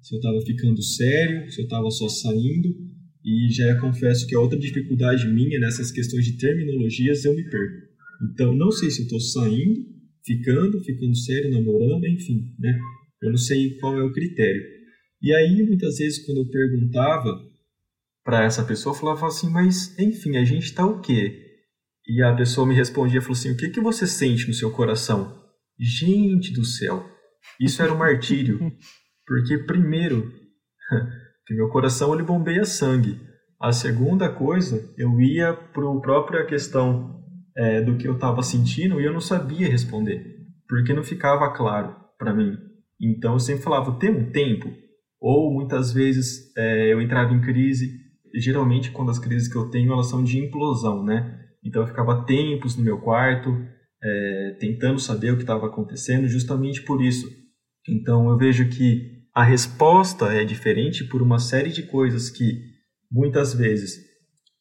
se 0.00 0.14
eu 0.14 0.18
estava 0.18 0.40
ficando 0.40 0.82
sério, 0.82 1.50
se 1.50 1.60
eu 1.60 1.64
estava 1.64 1.90
só 1.90 2.08
saindo. 2.08 2.87
E 3.28 3.52
já 3.52 3.78
confesso 3.78 4.26
que 4.26 4.34
a 4.34 4.40
outra 4.40 4.58
dificuldade 4.58 5.28
minha 5.28 5.58
nessas 5.58 5.92
questões 5.92 6.24
de 6.24 6.38
terminologias 6.38 7.26
eu 7.26 7.34
me 7.34 7.44
perco. 7.44 7.86
Então, 8.22 8.54
não 8.54 8.70
sei 8.70 8.90
se 8.90 9.00
eu 9.00 9.04
estou 9.04 9.20
saindo, 9.20 9.84
ficando, 10.24 10.80
ficando 10.82 11.14
sério, 11.14 11.50
namorando, 11.50 12.06
enfim, 12.06 12.54
né? 12.58 12.80
Eu 13.20 13.30
não 13.30 13.36
sei 13.36 13.76
qual 13.80 13.98
é 13.98 14.02
o 14.02 14.14
critério. 14.14 14.62
E 15.20 15.34
aí, 15.34 15.62
muitas 15.62 15.98
vezes, 15.98 16.24
quando 16.24 16.38
eu 16.38 16.48
perguntava 16.48 17.28
para 18.24 18.44
essa 18.44 18.64
pessoa, 18.64 18.94
eu 18.94 18.98
falava 18.98 19.26
assim, 19.26 19.50
mas, 19.50 19.98
enfim, 19.98 20.38
a 20.38 20.44
gente 20.44 20.64
está 20.64 20.86
o 20.86 21.02
quê? 21.02 21.44
E 22.06 22.22
a 22.22 22.34
pessoa 22.34 22.66
me 22.66 22.74
respondia, 22.74 23.20
falou 23.20 23.36
assim, 23.36 23.52
o 23.52 23.56
que, 23.58 23.68
que 23.68 23.80
você 23.80 24.06
sente 24.06 24.48
no 24.48 24.54
seu 24.54 24.70
coração? 24.70 25.38
Gente 25.78 26.50
do 26.54 26.64
céu, 26.64 27.06
isso 27.60 27.82
era 27.82 27.92
um 27.92 27.98
martírio. 27.98 28.58
Porque, 29.26 29.58
primeiro, 29.58 30.32
que 31.48 31.54
meu 31.54 31.70
coração 31.70 32.12
ele 32.12 32.22
bombeia 32.22 32.66
sangue. 32.66 33.18
A 33.58 33.72
segunda 33.72 34.28
coisa, 34.28 34.92
eu 34.98 35.18
ia 35.18 35.54
para 35.54 35.90
a 35.90 36.00
própria 36.00 36.44
questão 36.44 37.24
é, 37.56 37.80
do 37.80 37.96
que 37.96 38.06
eu 38.06 38.12
estava 38.12 38.42
sentindo 38.42 39.00
e 39.00 39.04
eu 39.04 39.12
não 39.14 39.20
sabia 39.20 39.66
responder, 39.66 40.22
porque 40.68 40.92
não 40.92 41.02
ficava 41.02 41.50
claro 41.54 41.96
para 42.18 42.34
mim. 42.34 42.54
Então 43.00 43.32
eu 43.32 43.40
sempre 43.40 43.62
falava, 43.62 43.98
tem 43.98 44.10
um 44.10 44.30
tempo? 44.30 44.68
Ou 45.18 45.52
muitas 45.54 45.90
vezes 45.90 46.54
é, 46.56 46.92
eu 46.92 47.00
entrava 47.00 47.32
em 47.32 47.40
crise, 47.40 47.88
geralmente 48.34 48.90
quando 48.90 49.10
as 49.10 49.18
crises 49.18 49.50
que 49.50 49.56
eu 49.56 49.70
tenho 49.70 49.90
elas 49.90 50.08
são 50.10 50.22
de 50.22 50.38
implosão, 50.38 51.02
né? 51.02 51.46
Então 51.64 51.82
eu 51.82 51.88
ficava 51.88 52.26
tempos 52.26 52.76
no 52.76 52.84
meu 52.84 53.00
quarto, 53.00 53.56
é, 54.04 54.56
tentando 54.60 55.00
saber 55.00 55.32
o 55.32 55.36
que 55.36 55.42
estava 55.42 55.66
acontecendo, 55.66 56.28
justamente 56.28 56.82
por 56.82 57.02
isso. 57.02 57.26
Então 57.88 58.28
eu 58.28 58.36
vejo 58.36 58.68
que 58.68 59.17
a 59.38 59.44
resposta 59.44 60.32
é 60.32 60.42
diferente 60.42 61.04
por 61.04 61.22
uma 61.22 61.38
série 61.38 61.70
de 61.70 61.84
coisas 61.84 62.28
que 62.28 62.60
muitas 63.08 63.54
vezes 63.54 64.00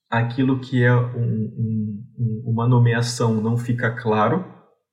aquilo 0.08 0.60
que 0.60 0.84
é 0.84 0.96
um, 0.96 2.06
um, 2.16 2.44
uma 2.46 2.68
nomeação 2.68 3.42
não 3.42 3.58
fica 3.58 3.90
claro 3.90 4.46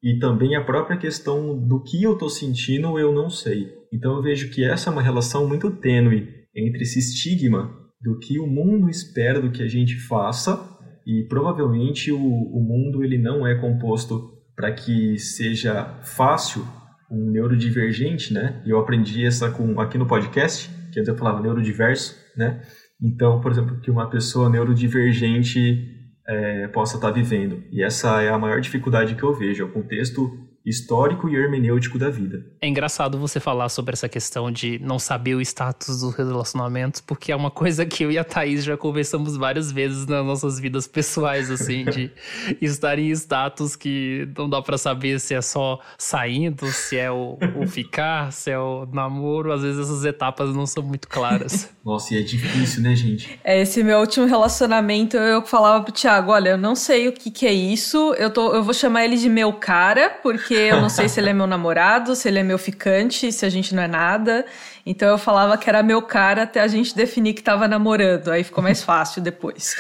e 0.03 0.19
também 0.19 0.57
a 0.57 0.65
própria 0.65 0.97
questão 0.97 1.59
do 1.69 1.83
que 1.83 2.03
eu 2.03 2.15
estou 2.15 2.31
sentindo 2.31 2.99
eu 2.99 3.13
não 3.13 3.29
sei. 3.29 3.75
Então 3.93 4.17
eu 4.17 4.23
vejo 4.23 4.51
que 4.51 4.65
essa 4.65 4.89
é 4.89 4.93
uma 4.95 5.03
relação 5.03 5.47
muito 5.47 5.71
tênue 5.71 6.31
entre 6.57 6.81
esse 6.81 6.99
estigma 6.99 7.71
do 8.01 8.19
que 8.19 8.41
o 8.41 8.47
mundo 8.47 8.89
espera 8.89 9.39
do 9.39 9.51
que 9.51 9.63
a 9.63 9.69
gente 9.69 9.97
faça 9.97 10.67
e 11.07 11.25
provavelmente 11.29 12.11
o, 12.11 12.19
o 12.19 12.61
mundo 12.63 13.05
ele 13.05 13.19
não 13.19 13.47
é 13.47 13.55
composto 13.55 14.33
para 14.57 14.73
que 14.73 15.19
seja 15.19 16.01
fácil 16.05 16.67
um 17.15 17.31
neurodivergente, 17.31 18.33
né? 18.33 18.61
E 18.67 18.71
eu 18.71 18.79
aprendi 18.79 19.25
essa 19.25 19.51
com 19.51 19.81
aqui 19.81 19.97
no 19.97 20.07
podcast, 20.07 20.69
que 20.93 20.99
antes 20.99 21.09
eu 21.09 21.17
falava 21.17 21.41
neurodiverso, 21.41 22.17
né? 22.37 22.61
Então, 23.01 23.41
por 23.41 23.53
exemplo, 23.53 23.81
que 23.81 23.91
uma 23.91 24.09
pessoa 24.09 24.49
neurodivergente 24.49 25.95
é, 26.27 26.69
possa 26.69 26.97
estar 26.97 27.11
vivendo. 27.11 27.63
E 27.71 27.83
essa 27.83 28.23
é 28.23 28.31
a 28.31 28.39
maior 28.39 28.61
dificuldade 28.61 29.15
que 29.15 29.23
eu 29.23 29.35
vejo, 29.35 29.63
é 29.63 29.67
o 29.67 29.73
contexto 29.73 30.44
histórico 30.65 31.29
e 31.29 31.37
hermenêutico 31.37 31.99
da 31.99 32.09
vida. 32.09 32.45
É 32.61 32.67
engraçado 32.67 33.19
você 33.19 33.39
falar 33.39 33.69
sobre 33.69 33.93
essa 33.93 34.09
questão 34.09 34.51
de 34.51 34.79
não 34.79 34.99
saber 34.99 35.35
o 35.35 35.41
status 35.41 36.01
dos 36.01 36.15
relacionamentos, 36.15 37.01
porque 37.01 37.31
é 37.31 37.37
uma 37.37 37.51
coisa 37.51 37.85
que 37.85 38.03
eu 38.03 38.11
e 38.11 38.19
a 38.19 38.25
Thaís 38.25 38.65
já 38.65 38.77
conversamos 38.77 39.37
várias 39.37 39.71
vezes 39.71 40.07
nas 40.07 40.25
nossas 40.25 40.59
vidas 40.59 40.87
pessoais, 40.87 41.51
assim, 41.51 41.85
de 41.85 42.11
estar 42.63 42.99
em 42.99 43.11
status 43.11 43.77
que 43.77 44.27
não 44.37 44.49
dá 44.49 44.63
para 44.63 44.79
saber 44.79 45.21
se 45.21 45.35
é 45.35 45.43
só 45.43 45.79
saindo, 45.99 46.67
se 46.69 46.97
é 46.97 47.11
o, 47.11 47.37
o, 47.57 47.67
ficar, 47.69 48.33
se 48.33 48.51
é 48.51 48.59
o 48.59 48.87
namoro. 48.91 49.53
Às 49.53 49.63
vezes 49.63 49.81
essas 49.81 50.05
etapas 50.05 50.55
não 50.55 50.67
são 50.67 50.83
muito 50.83 51.09
claras. 51.09 51.69
Nossa, 51.85 52.15
e 52.15 52.19
é 52.19 52.23
difícil, 52.23 52.83
né, 52.83 52.97
gente? 52.97 53.39
É, 53.45 53.61
esse 53.61 53.83
meu 53.83 53.99
último 53.99 54.25
relacionamento, 54.25 55.19
eu 55.19 55.45
falava 55.45 55.85
pro 55.85 55.93
Thiago, 55.93 56.33
olha, 56.33 56.51
eu 56.51 56.59
não 56.59 56.75
sei 56.75 57.09
o 57.09 57.13
que 57.13 57.31
que 57.31 57.47
é 57.47 57.53
isso, 57.53 58.15
eu, 58.15 58.31
tô, 58.31 58.55
eu 58.55 58.65
vou 58.65 58.73
chamar 58.73 59.05
ele 59.05 59.19
de 59.19 59.29
meu 59.29 59.53
cara, 59.53 60.09
porque 60.23 60.54
porque 60.55 60.73
eu 60.73 60.81
não 60.81 60.89
sei 60.89 61.09
se 61.09 61.19
ele 61.19 61.31
é 61.31 61.33
meu 61.33 61.47
namorado, 61.49 62.15
se 62.15 62.29
ele 62.29 62.39
é 62.39 62.43
meu 62.43 62.59
ficante, 62.59 63.33
se 63.33 63.45
a 63.45 63.49
gente 63.49 63.75
não 63.75 63.83
é 63.83 63.89
nada. 63.89 64.47
Então 64.87 65.09
eu 65.09 65.19
falava 65.19 65.59
que 65.59 65.69
era 65.69 65.83
meu 65.83 66.01
cara 66.01 66.45
até 66.45 66.61
a 66.61 66.69
gente 66.69 66.95
definir 66.95 67.35
que 67.35 67.43
tava 67.43 67.67
namorando. 67.67 68.31
Aí 68.31 68.45
ficou 68.45 68.63
mais 68.63 68.83
fácil 68.83 69.21
depois. 69.21 69.75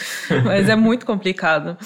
Mas 0.44 0.68
é 0.68 0.74
muito 0.74 1.06
complicado. 1.06 1.78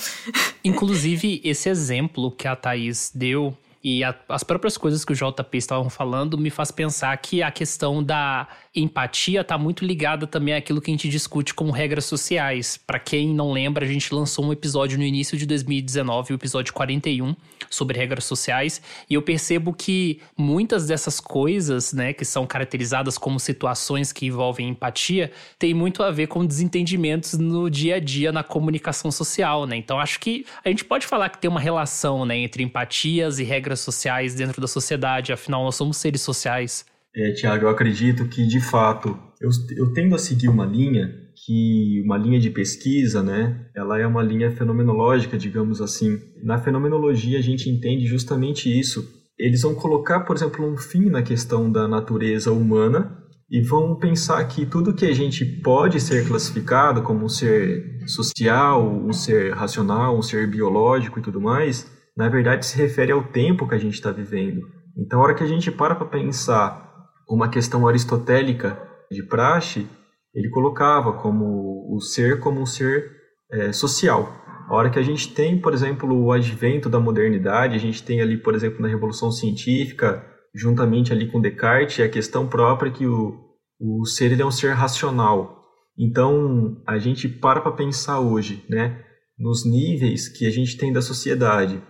Inclusive, 0.64 1.40
esse 1.44 1.68
exemplo 1.68 2.30
que 2.30 2.48
a 2.48 2.56
Thaís 2.56 3.12
deu 3.14 3.54
e 3.82 4.02
a, 4.02 4.14
as 4.28 4.42
próprias 4.42 4.76
coisas 4.76 5.04
que 5.04 5.12
o 5.12 5.14
JP 5.14 5.56
estavam 5.56 5.88
falando 5.88 6.36
me 6.36 6.50
faz 6.50 6.70
pensar 6.70 7.16
que 7.18 7.42
a 7.42 7.50
questão 7.50 8.02
da 8.02 8.48
empatia 8.74 9.40
está 9.40 9.56
muito 9.56 9.84
ligada 9.84 10.26
também 10.26 10.54
àquilo 10.54 10.80
que 10.80 10.90
a 10.90 10.94
gente 10.94 11.08
discute 11.08 11.54
como 11.54 11.70
regras 11.70 12.04
sociais. 12.04 12.76
Para 12.76 12.98
quem 12.98 13.28
não 13.28 13.52
lembra, 13.52 13.84
a 13.84 13.88
gente 13.88 14.12
lançou 14.14 14.44
um 14.44 14.52
episódio 14.52 14.98
no 14.98 15.04
início 15.04 15.36
de 15.36 15.46
2019, 15.46 16.32
o 16.32 16.36
episódio 16.36 16.72
41, 16.72 17.34
sobre 17.70 17.98
regras 17.98 18.24
sociais, 18.24 18.80
e 19.08 19.14
eu 19.14 19.22
percebo 19.22 19.72
que 19.72 20.20
muitas 20.36 20.86
dessas 20.86 21.20
coisas, 21.20 21.92
né, 21.92 22.12
que 22.12 22.24
são 22.24 22.46
caracterizadas 22.46 23.18
como 23.18 23.38
situações 23.38 24.12
que 24.12 24.26
envolvem 24.26 24.68
empatia, 24.68 25.30
tem 25.58 25.74
muito 25.74 26.02
a 26.02 26.10
ver 26.10 26.28
com 26.28 26.44
desentendimentos 26.44 27.34
no 27.34 27.68
dia 27.70 27.96
a 27.96 28.00
dia 28.00 28.32
na 28.32 28.42
comunicação 28.42 29.10
social, 29.10 29.66
né? 29.66 29.76
Então 29.76 30.00
acho 30.00 30.18
que 30.20 30.46
a 30.64 30.68
gente 30.68 30.84
pode 30.84 31.06
falar 31.06 31.28
que 31.28 31.38
tem 31.38 31.50
uma 31.50 31.60
relação, 31.60 32.24
né, 32.24 32.38
entre 32.38 32.62
empatias 32.62 33.38
e 33.38 33.44
regras 33.44 33.77
sociais 33.80 34.34
dentro 34.34 34.60
da 34.60 34.66
sociedade, 34.66 35.32
afinal 35.32 35.64
nós 35.64 35.74
somos 35.74 35.96
seres 35.96 36.20
sociais. 36.20 36.84
É, 37.14 37.32
Tiago, 37.32 37.64
eu 37.64 37.68
acredito 37.68 38.28
que, 38.28 38.46
de 38.46 38.60
fato, 38.60 39.18
eu, 39.40 39.50
eu 39.76 39.92
tendo 39.92 40.14
a 40.14 40.18
seguir 40.18 40.48
uma 40.48 40.64
linha 40.64 41.10
que 41.44 42.02
uma 42.04 42.16
linha 42.16 42.38
de 42.38 42.50
pesquisa, 42.50 43.22
né, 43.22 43.66
ela 43.74 43.98
é 43.98 44.06
uma 44.06 44.22
linha 44.22 44.50
fenomenológica, 44.50 45.38
digamos 45.38 45.80
assim. 45.80 46.18
Na 46.42 46.58
fenomenologia 46.58 47.38
a 47.38 47.42
gente 47.42 47.70
entende 47.70 48.06
justamente 48.06 48.68
isso. 48.68 49.08
Eles 49.38 49.62
vão 49.62 49.74
colocar, 49.74 50.20
por 50.20 50.36
exemplo, 50.36 50.66
um 50.66 50.76
fim 50.76 51.08
na 51.08 51.22
questão 51.22 51.70
da 51.70 51.86
natureza 51.86 52.52
humana 52.52 53.16
e 53.50 53.62
vão 53.62 53.96
pensar 53.96 54.44
que 54.44 54.66
tudo 54.66 54.94
que 54.94 55.06
a 55.06 55.14
gente 55.14 55.44
pode 55.44 56.00
ser 56.00 56.26
classificado 56.26 57.02
como 57.02 57.24
um 57.24 57.28
ser 57.28 57.98
social, 58.06 58.86
um 58.86 59.12
ser 59.12 59.52
racional, 59.52 60.18
um 60.18 60.22
ser 60.22 60.46
biológico 60.48 61.18
e 61.18 61.22
tudo 61.22 61.40
mais, 61.40 61.90
na 62.18 62.28
verdade 62.28 62.66
se 62.66 62.76
refere 62.76 63.12
ao 63.12 63.22
tempo 63.22 63.68
que 63.68 63.76
a 63.76 63.78
gente 63.78 63.94
está 63.94 64.10
vivendo. 64.10 64.66
Então, 64.96 65.20
a 65.20 65.22
hora 65.22 65.34
que 65.36 65.44
a 65.44 65.46
gente 65.46 65.70
para 65.70 65.94
para 65.94 66.04
pensar 66.04 67.06
uma 67.28 67.48
questão 67.48 67.86
aristotélica 67.86 68.76
de 69.08 69.22
praxe, 69.22 69.86
ele 70.34 70.50
colocava 70.50 71.12
como 71.12 71.94
o 71.94 72.00
ser 72.00 72.40
como 72.40 72.60
um 72.60 72.66
ser 72.66 73.12
é, 73.52 73.72
social. 73.72 74.32
A 74.68 74.74
hora 74.74 74.90
que 74.90 74.98
a 74.98 75.02
gente 75.02 75.32
tem, 75.32 75.60
por 75.60 75.72
exemplo, 75.72 76.12
o 76.12 76.32
advento 76.32 76.88
da 76.88 76.98
modernidade, 76.98 77.76
a 77.76 77.78
gente 77.78 78.02
tem 78.02 78.20
ali, 78.20 78.36
por 78.36 78.52
exemplo, 78.52 78.82
na 78.82 78.88
Revolução 78.88 79.30
Científica, 79.30 80.26
juntamente 80.52 81.12
ali 81.12 81.30
com 81.30 81.40
Descartes, 81.40 82.04
a 82.04 82.08
questão 82.08 82.48
própria 82.48 82.90
que 82.90 83.06
o, 83.06 83.38
o 83.80 84.04
ser 84.04 84.32
ele 84.32 84.42
é 84.42 84.46
um 84.46 84.50
ser 84.50 84.72
racional. 84.72 85.62
Então, 85.96 86.82
a 86.84 86.98
gente 86.98 87.28
para 87.28 87.60
para 87.60 87.70
pensar 87.70 88.18
hoje, 88.18 88.64
né, 88.68 89.04
nos 89.38 89.64
níveis 89.64 90.28
que 90.28 90.46
a 90.46 90.50
gente 90.50 90.76
tem 90.76 90.92
da 90.92 91.00
sociedade, 91.00 91.80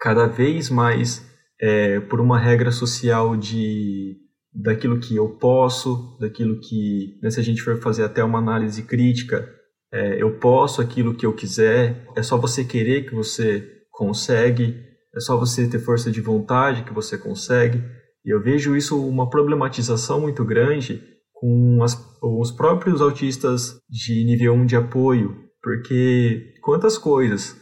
cada 0.00 0.26
vez 0.26 0.70
mais 0.70 1.28
é, 1.60 2.00
por 2.00 2.20
uma 2.20 2.38
regra 2.38 2.72
social 2.72 3.36
de 3.36 4.16
daquilo 4.52 4.98
que 4.98 5.14
eu 5.14 5.28
posso, 5.36 6.16
daquilo 6.18 6.58
que, 6.58 7.18
né, 7.22 7.30
se 7.30 7.38
a 7.38 7.42
gente 7.42 7.62
for 7.62 7.80
fazer 7.80 8.02
até 8.02 8.24
uma 8.24 8.38
análise 8.38 8.82
crítica, 8.82 9.48
é, 9.92 10.20
eu 10.20 10.38
posso 10.38 10.80
aquilo 10.80 11.14
que 11.14 11.24
eu 11.24 11.32
quiser, 11.32 12.04
é 12.16 12.22
só 12.22 12.36
você 12.36 12.64
querer 12.64 13.06
que 13.06 13.14
você 13.14 13.64
consegue, 13.92 14.74
é 15.14 15.20
só 15.20 15.36
você 15.38 15.68
ter 15.68 15.78
força 15.78 16.10
de 16.10 16.20
vontade 16.20 16.82
que 16.82 16.92
você 16.92 17.16
consegue. 17.16 17.82
E 18.24 18.34
eu 18.34 18.42
vejo 18.42 18.76
isso 18.76 19.00
uma 19.06 19.30
problematização 19.30 20.20
muito 20.20 20.44
grande 20.44 21.00
com 21.32 21.82
as, 21.82 21.96
os 22.22 22.50
próprios 22.50 23.00
autistas 23.00 23.78
de 23.88 24.24
nível 24.24 24.52
1 24.54 24.66
de 24.66 24.76
apoio, 24.76 25.36
porque 25.62 26.54
quantas 26.62 26.98
coisas 26.98 27.56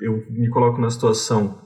eu 0.00 0.22
me 0.30 0.48
coloco 0.50 0.80
na 0.80 0.90
situação 0.90 1.65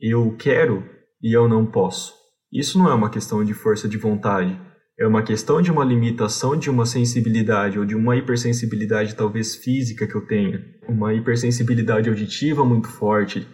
eu 0.00 0.34
quero 0.38 0.84
e 1.22 1.36
eu 1.36 1.48
não 1.48 1.66
posso. 1.66 2.14
Isso 2.52 2.78
não 2.78 2.88
é 2.88 2.94
uma 2.94 3.10
questão 3.10 3.44
de 3.44 3.54
força 3.54 3.88
de 3.88 3.98
vontade, 3.98 4.58
é 4.98 5.06
uma 5.06 5.22
questão 5.22 5.62
de 5.62 5.70
uma 5.70 5.84
limitação 5.84 6.56
de 6.56 6.68
uma 6.68 6.84
sensibilidade 6.84 7.78
ou 7.78 7.84
de 7.84 7.94
uma 7.94 8.16
hipersensibilidade 8.16 9.14
talvez 9.14 9.54
física 9.54 10.06
que 10.06 10.14
eu 10.14 10.26
tenha, 10.26 10.62
uma 10.88 11.14
hipersensibilidade 11.14 12.08
auditiva 12.08 12.64
muito 12.64 12.88
forte, 12.88 13.46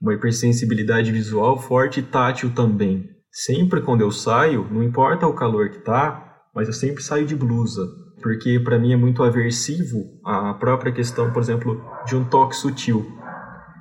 uma 0.00 0.14
hipersensibilidade 0.14 1.10
visual 1.10 1.58
forte 1.58 2.00
e 2.00 2.02
tátil 2.02 2.54
também. 2.54 3.08
Sempre 3.30 3.82
quando 3.82 4.02
eu 4.02 4.10
saio, 4.10 4.66
não 4.70 4.82
importa 4.82 5.26
o 5.26 5.34
calor 5.34 5.68
que 5.68 5.80
tá, 5.80 6.42
mas 6.54 6.68
eu 6.68 6.74
sempre 6.74 7.02
saio 7.02 7.26
de 7.26 7.34
blusa, 7.34 7.86
porque 8.22 8.60
para 8.60 8.78
mim 8.78 8.92
é 8.92 8.96
muito 8.96 9.22
aversivo 9.22 9.98
a 10.24 10.54
própria 10.54 10.92
questão, 10.92 11.32
por 11.32 11.42
exemplo, 11.42 11.84
de 12.06 12.14
um 12.14 12.24
toque 12.24 12.54
sutil. 12.54 13.04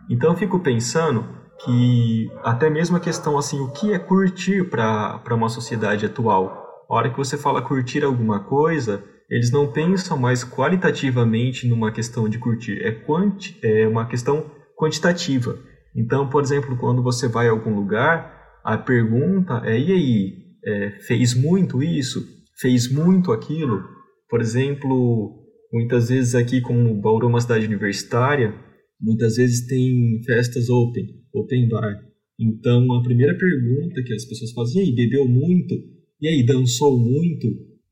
Então 0.10 0.32
eu 0.32 0.38
fico 0.38 0.60
pensando 0.60 1.24
que 1.64 2.30
até 2.44 2.70
mesmo 2.70 2.98
a 2.98 3.00
questão 3.00 3.38
assim, 3.38 3.60
o 3.60 3.72
que 3.72 3.94
é 3.94 4.00
curtir 4.00 4.64
para 4.70 5.22
uma 5.32 5.50
sociedade 5.50 6.06
atual? 6.06 6.86
A 6.90 6.96
hora 6.96 7.10
que 7.10 7.18
você 7.18 7.38
fala 7.38 7.62
curtir 7.62 8.04
alguma 8.04 8.42
coisa, 8.42 9.04
eles 9.30 9.52
não 9.52 9.72
pensam 9.72 10.18
mais 10.18 10.44
qualitativamente 10.44 11.68
numa 11.68 11.92
questão 11.92 12.28
de 12.28 12.38
curtir, 12.38 12.82
é, 12.84 12.92
quanti, 12.92 13.58
é 13.64 13.88
uma 13.88 14.06
questão 14.06 14.52
quantitativa. 14.78 15.58
Então, 15.96 16.30
por 16.30 16.44
exemplo, 16.44 16.78
quando 16.78 17.02
você 17.02 17.28
vai 17.28 17.48
a 17.48 17.52
algum 17.52 17.76
lugar, 17.76 18.60
a 18.64 18.78
pergunta 18.78 19.62
é: 19.66 19.80
e 19.80 19.92
aí, 19.92 20.34
é, 20.66 20.90
fez 21.08 21.34
muito 21.34 21.82
isso? 21.82 22.24
Fez 22.60 22.92
muito 22.92 23.32
aquilo? 23.32 23.84
Por 24.30 24.42
exemplo, 24.42 25.44
muitas 25.72 26.10
vezes 26.10 26.36
aqui, 26.36 26.62
como 26.62 27.00
Bauru 27.00 27.28
é 27.28 27.30
uma 27.30 27.42
cidade 27.42 27.66
universitária, 27.66 28.54
muitas 29.00 29.36
vezes 29.36 29.68
tem 29.68 30.22
festas 30.26 30.70
open, 30.70 31.06
open 31.34 31.68
bar. 31.68 32.06
Então, 32.40 32.92
a 32.94 33.04
primeira 33.04 33.38
pergunta 33.38 34.04
que 34.04 34.14
as 34.14 34.26
pessoas 34.26 34.52
fazem, 34.52 34.82
e 34.82 34.86
aí, 34.86 34.96
bebeu 34.96 35.28
muito? 35.28 35.76
E 36.20 36.28
aí, 36.28 36.46
dançou 36.46 36.98
muito? 36.98 37.48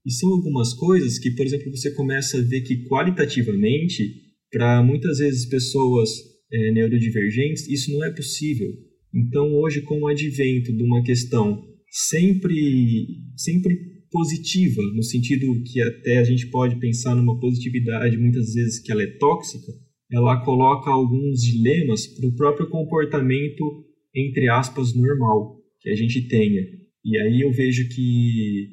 E 0.06 0.12
são 0.12 0.30
algumas 0.30 0.73
coisas 0.73 1.19
que, 1.19 1.32
por 1.32 1.45
exemplo, 1.45 1.69
você 1.75 1.91
começa 1.91 2.38
a 2.38 2.41
ver 2.41 2.62
que 2.62 2.84
qualitativamente, 2.86 4.04
para 4.51 4.82
muitas 4.84 5.19
vezes 5.19 5.45
pessoas 5.45 6.10
é, 6.51 6.71
neurodivergentes, 6.71 7.67
isso 7.67 7.91
não 7.91 8.04
é 8.04 8.12
possível. 8.12 8.67
Então, 9.13 9.54
hoje, 9.54 9.82
com 9.82 9.99
o 10.01 10.08
advento 10.08 10.73
de 10.73 10.84
uma 10.84 11.04
questão 11.04 11.63
sempre, 11.89 13.06
sempre 13.36 13.77
positiva, 14.10 14.82
no 14.93 15.04
sentido 15.04 15.62
que 15.63 15.82
até 15.82 16.17
a 16.17 16.23
gente 16.23 16.47
pode 16.47 16.80
pensar 16.80 17.15
numa 17.15 17.39
positividade, 17.39 18.17
muitas 18.17 18.54
vezes 18.54 18.80
que 18.80 18.91
ela 18.91 19.04
é 19.04 19.17
tóxica, 19.17 19.71
ela 20.12 20.43
coloca 20.43 20.89
alguns 20.89 21.41
dilemas 21.41 22.06
para 22.06 22.28
o 22.28 22.36
próprio 22.36 22.69
comportamento, 22.69 23.86
entre 24.13 24.50
aspas, 24.50 24.93
normal 24.93 25.58
que 25.80 25.89
a 25.89 25.95
gente 25.95 26.28
tenha. 26.28 26.62
E 27.04 27.17
aí 27.17 27.41
eu 27.41 27.52
vejo 27.52 27.88
que 27.89 28.69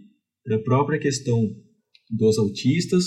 a 0.51 0.59
própria 0.59 0.98
questão 0.98 1.48
dos 2.11 2.38
autistas 2.38 3.05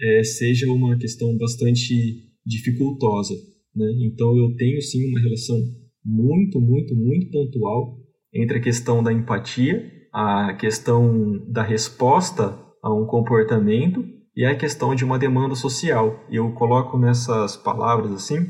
é, 0.00 0.22
seja 0.22 0.70
uma 0.70 0.96
questão 0.96 1.36
bastante 1.36 1.94
dificultosa. 2.46 3.34
Né? 3.74 3.86
Então 4.02 4.36
eu 4.36 4.54
tenho 4.56 4.80
sim 4.80 5.08
uma 5.08 5.20
relação 5.20 5.58
muito, 6.04 6.60
muito, 6.60 6.94
muito 6.94 7.30
pontual 7.30 7.98
entre 8.32 8.58
a 8.58 8.60
questão 8.60 9.02
da 9.02 9.12
empatia, 9.12 9.90
a 10.12 10.54
questão 10.54 11.44
da 11.48 11.62
resposta 11.62 12.58
a 12.82 12.92
um 12.92 13.06
comportamento 13.06 14.04
e 14.36 14.44
a 14.44 14.54
questão 14.54 14.94
de 14.94 15.04
uma 15.04 15.18
demanda 15.18 15.54
social. 15.54 16.24
E 16.28 16.36
eu 16.36 16.50
coloco 16.52 16.98
nessas 16.98 17.56
palavras 17.56 18.12
assim 18.12 18.48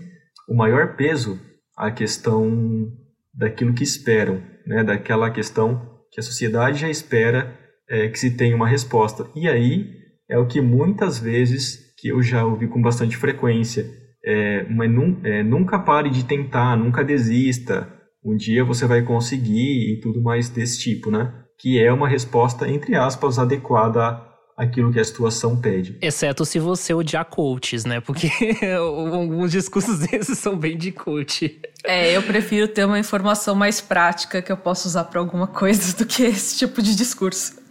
o 0.48 0.54
maior 0.54 0.96
peso 0.96 1.40
a 1.76 1.90
questão 1.90 2.90
daquilo 3.34 3.72
que 3.72 3.82
esperam, 3.82 4.42
né? 4.66 4.84
daquela 4.84 5.30
questão 5.30 5.90
que 6.10 6.20
a 6.20 6.22
sociedade 6.22 6.80
já 6.80 6.90
espera 6.90 7.58
é, 7.88 8.08
que 8.08 8.18
se 8.18 8.36
tenha 8.36 8.54
uma 8.54 8.68
resposta. 8.68 9.26
E 9.34 9.48
aí 9.48 9.86
é 10.28 10.38
o 10.38 10.46
que 10.46 10.60
muitas 10.60 11.18
vezes, 11.18 11.94
que 11.98 12.08
eu 12.08 12.22
já 12.22 12.44
ouvi 12.44 12.68
com 12.68 12.80
bastante 12.80 13.16
frequência, 13.16 13.86
é, 14.24 14.64
mas 14.68 14.90
é, 15.24 15.42
nunca 15.42 15.78
pare 15.78 16.10
de 16.10 16.24
tentar, 16.24 16.76
nunca 16.76 17.02
desista, 17.02 17.88
um 18.24 18.36
dia 18.36 18.64
você 18.64 18.86
vai 18.86 19.02
conseguir 19.02 19.94
e 19.94 20.00
tudo 20.00 20.22
mais 20.22 20.48
desse 20.48 20.78
tipo, 20.78 21.10
né? 21.10 21.32
Que 21.58 21.82
é 21.82 21.92
uma 21.92 22.08
resposta, 22.08 22.68
entre 22.68 22.94
aspas, 22.94 23.38
adequada 23.38 24.20
àquilo 24.62 24.92
que 24.92 25.00
a 25.00 25.04
situação 25.04 25.56
pede. 25.56 25.96
Exceto 26.00 26.44
se 26.44 26.58
você 26.58 26.94
odiar 26.94 27.24
coaches, 27.24 27.84
né? 27.84 28.00
Porque 28.00 28.30
alguns 28.74 29.50
discursos 29.50 29.98
desses 30.06 30.38
são 30.38 30.56
bem 30.56 30.76
de 30.76 30.92
coach. 30.92 31.60
É, 31.84 32.16
eu 32.16 32.22
prefiro 32.22 32.68
ter 32.68 32.84
uma 32.84 32.98
informação 32.98 33.54
mais 33.54 33.80
prática 33.80 34.40
que 34.40 34.52
eu 34.52 34.56
possa 34.56 34.88
usar 34.88 35.04
para 35.04 35.20
alguma 35.20 35.46
coisa 35.46 35.96
do 35.96 36.06
que 36.06 36.22
esse 36.22 36.58
tipo 36.58 36.80
de 36.80 36.94
discurso. 36.94 37.62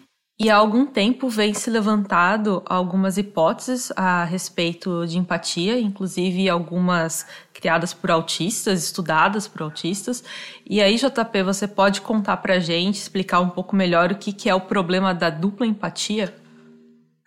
E 0.43 0.49
há 0.49 0.55
algum 0.55 0.87
tempo 0.87 1.29
vem 1.29 1.53
se 1.53 1.69
levantado 1.69 2.63
algumas 2.65 3.15
hipóteses 3.15 3.91
a 3.95 4.23
respeito 4.23 5.05
de 5.05 5.19
empatia, 5.19 5.79
inclusive 5.79 6.49
algumas 6.49 7.27
criadas 7.53 7.93
por 7.93 8.09
autistas, 8.09 8.83
estudadas 8.83 9.47
por 9.47 9.61
autistas. 9.61 10.23
E 10.67 10.81
aí, 10.81 10.95
JP, 10.95 11.43
você 11.43 11.67
pode 11.67 12.01
contar 12.01 12.37
para 12.37 12.55
a 12.55 12.59
gente, 12.59 12.95
explicar 12.95 13.39
um 13.39 13.49
pouco 13.49 13.75
melhor 13.75 14.11
o 14.11 14.15
que, 14.15 14.33
que 14.33 14.49
é 14.49 14.55
o 14.55 14.61
problema 14.61 15.13
da 15.13 15.29
dupla 15.29 15.67
empatia? 15.67 16.33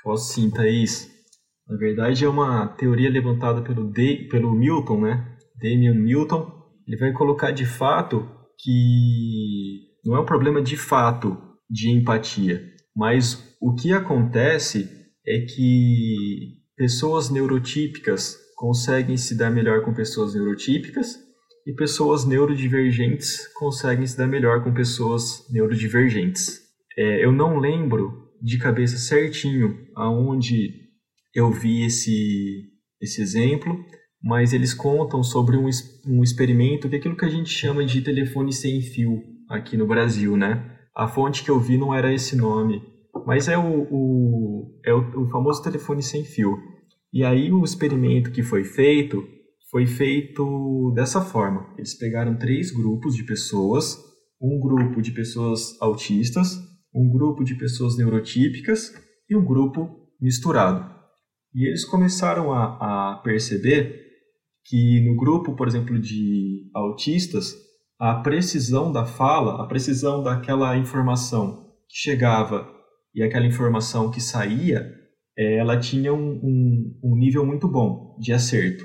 Posso 0.04 0.32
sim, 0.32 0.50
Thaís. 0.50 1.10
Na 1.68 1.76
verdade, 1.76 2.24
é 2.24 2.28
uma 2.28 2.68
teoria 2.68 3.10
levantada 3.10 3.62
pelo, 3.62 3.90
De, 3.90 4.28
pelo 4.30 4.54
Milton, 4.54 5.00
né? 5.00 5.36
Damian 5.60 5.94
Milton. 5.94 6.52
Ele 6.86 6.98
vai 6.98 7.12
colocar 7.12 7.50
de 7.50 7.66
fato 7.66 8.28
que 8.62 9.80
não 10.04 10.14
é 10.14 10.20
um 10.20 10.26
problema 10.26 10.62
de 10.62 10.76
fato 10.76 11.36
de 11.68 11.90
empatia 11.90 12.74
mas 12.94 13.56
o 13.60 13.74
que 13.74 13.92
acontece 13.92 14.88
é 15.26 15.40
que 15.40 16.58
pessoas 16.76 17.28
neurotípicas 17.28 18.36
conseguem 18.56 19.16
se 19.16 19.36
dar 19.36 19.50
melhor 19.50 19.82
com 19.82 19.92
pessoas 19.92 20.34
neurotípicas 20.34 21.18
e 21.66 21.72
pessoas 21.72 22.24
neurodivergentes 22.24 23.48
conseguem 23.54 24.06
se 24.06 24.16
dar 24.16 24.28
melhor 24.28 24.62
com 24.62 24.72
pessoas 24.72 25.44
neurodivergentes. 25.50 26.60
É, 26.96 27.24
eu 27.24 27.32
não 27.32 27.58
lembro 27.58 28.23
de 28.44 28.58
cabeça 28.58 28.98
certinho 28.98 29.74
aonde 29.96 30.68
eu 31.34 31.50
vi 31.50 31.86
esse, 31.86 32.62
esse 33.00 33.22
exemplo, 33.22 33.74
mas 34.22 34.52
eles 34.52 34.74
contam 34.74 35.22
sobre 35.22 35.56
um, 35.56 35.66
um 36.06 36.22
experimento 36.22 36.86
que 36.86 36.96
é 36.96 36.98
aquilo 36.98 37.16
que 37.16 37.24
a 37.24 37.30
gente 37.30 37.48
chama 37.48 37.86
de 37.86 38.02
telefone 38.02 38.52
sem 38.52 38.82
fio 38.82 39.22
aqui 39.48 39.78
no 39.78 39.86
Brasil, 39.86 40.36
né? 40.36 40.76
A 40.94 41.08
fonte 41.08 41.42
que 41.42 41.50
eu 41.50 41.58
vi 41.58 41.78
não 41.78 41.94
era 41.94 42.12
esse 42.12 42.36
nome, 42.36 42.82
mas 43.26 43.48
é 43.48 43.56
o, 43.56 43.88
o 43.90 44.80
é 44.84 44.92
o, 44.92 45.22
o 45.22 45.30
famoso 45.30 45.62
telefone 45.62 46.02
sem 46.02 46.22
fio. 46.22 46.58
E 47.10 47.24
aí 47.24 47.50
o 47.50 47.64
experimento 47.64 48.30
que 48.30 48.42
foi 48.42 48.62
feito 48.62 49.26
foi 49.70 49.86
feito 49.86 50.92
dessa 50.94 51.22
forma. 51.22 51.66
Eles 51.78 51.94
pegaram 51.94 52.36
três 52.36 52.70
grupos 52.70 53.16
de 53.16 53.24
pessoas, 53.24 53.96
um 54.40 54.60
grupo 54.60 55.00
de 55.00 55.12
pessoas 55.12 55.80
autistas, 55.80 56.58
um 56.94 57.08
grupo 57.10 57.42
de 57.42 57.54
pessoas 57.56 57.96
neurotípicas 57.96 58.92
e 59.28 59.36
um 59.36 59.44
grupo 59.44 60.08
misturado. 60.20 60.94
E 61.54 61.66
eles 61.66 61.84
começaram 61.84 62.52
a, 62.52 63.12
a 63.12 63.18
perceber 63.18 64.04
que 64.64 65.00
no 65.06 65.16
grupo, 65.16 65.54
por 65.54 65.68
exemplo, 65.68 65.98
de 65.98 66.70
autistas, 66.74 67.54
a 67.98 68.14
precisão 68.16 68.90
da 68.90 69.04
fala, 69.04 69.62
a 69.62 69.66
precisão 69.66 70.22
daquela 70.22 70.76
informação 70.76 71.72
que 71.88 71.96
chegava 71.96 72.68
e 73.14 73.22
aquela 73.22 73.46
informação 73.46 74.10
que 74.10 74.20
saía, 74.20 74.90
é, 75.36 75.56
ela 75.56 75.78
tinha 75.78 76.12
um, 76.12 76.40
um, 76.42 77.00
um 77.04 77.16
nível 77.16 77.44
muito 77.44 77.68
bom 77.68 78.16
de 78.18 78.32
acerto. 78.32 78.84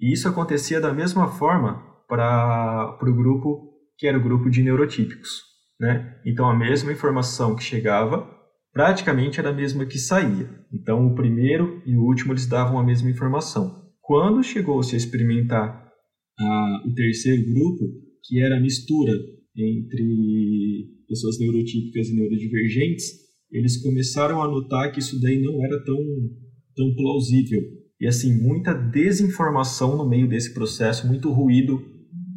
E 0.00 0.12
isso 0.12 0.28
acontecia 0.28 0.80
da 0.80 0.92
mesma 0.92 1.28
forma 1.28 1.80
para 2.08 2.98
o 3.00 3.14
grupo 3.14 3.70
que 3.96 4.06
era 4.06 4.18
o 4.18 4.22
grupo 4.22 4.50
de 4.50 4.62
neurotípicos. 4.62 5.51
Né? 5.82 6.16
Então, 6.24 6.48
a 6.48 6.56
mesma 6.56 6.92
informação 6.92 7.56
que 7.56 7.64
chegava 7.64 8.24
praticamente 8.72 9.40
era 9.40 9.50
a 9.50 9.52
mesma 9.52 9.84
que 9.84 9.98
saía. 9.98 10.48
Então, 10.72 11.04
o 11.08 11.14
primeiro 11.16 11.82
e 11.84 11.96
o 11.96 12.04
último 12.04 12.32
eles 12.32 12.46
davam 12.46 12.78
a 12.78 12.84
mesma 12.84 13.10
informação. 13.10 13.82
Quando 14.00 14.44
chegou-se 14.44 14.94
a 14.94 14.96
experimentar 14.96 15.82
o 16.86 16.94
terceiro 16.94 17.42
grupo, 17.52 17.84
que 18.24 18.40
era 18.40 18.56
a 18.56 18.60
mistura 18.60 19.12
entre 19.56 20.88
pessoas 21.08 21.38
neurotípicas 21.40 22.08
e 22.08 22.14
neurodivergentes, 22.14 23.06
eles 23.50 23.82
começaram 23.82 24.40
a 24.40 24.46
notar 24.48 24.92
que 24.92 25.00
isso 25.00 25.20
daí 25.20 25.42
não 25.42 25.64
era 25.64 25.84
tão, 25.84 25.98
tão 26.76 26.94
plausível. 26.94 27.60
E 28.00 28.06
assim, 28.06 28.40
muita 28.40 28.72
desinformação 28.72 29.96
no 29.96 30.08
meio 30.08 30.28
desse 30.28 30.54
processo, 30.54 31.08
muito 31.08 31.30
ruído 31.30 31.82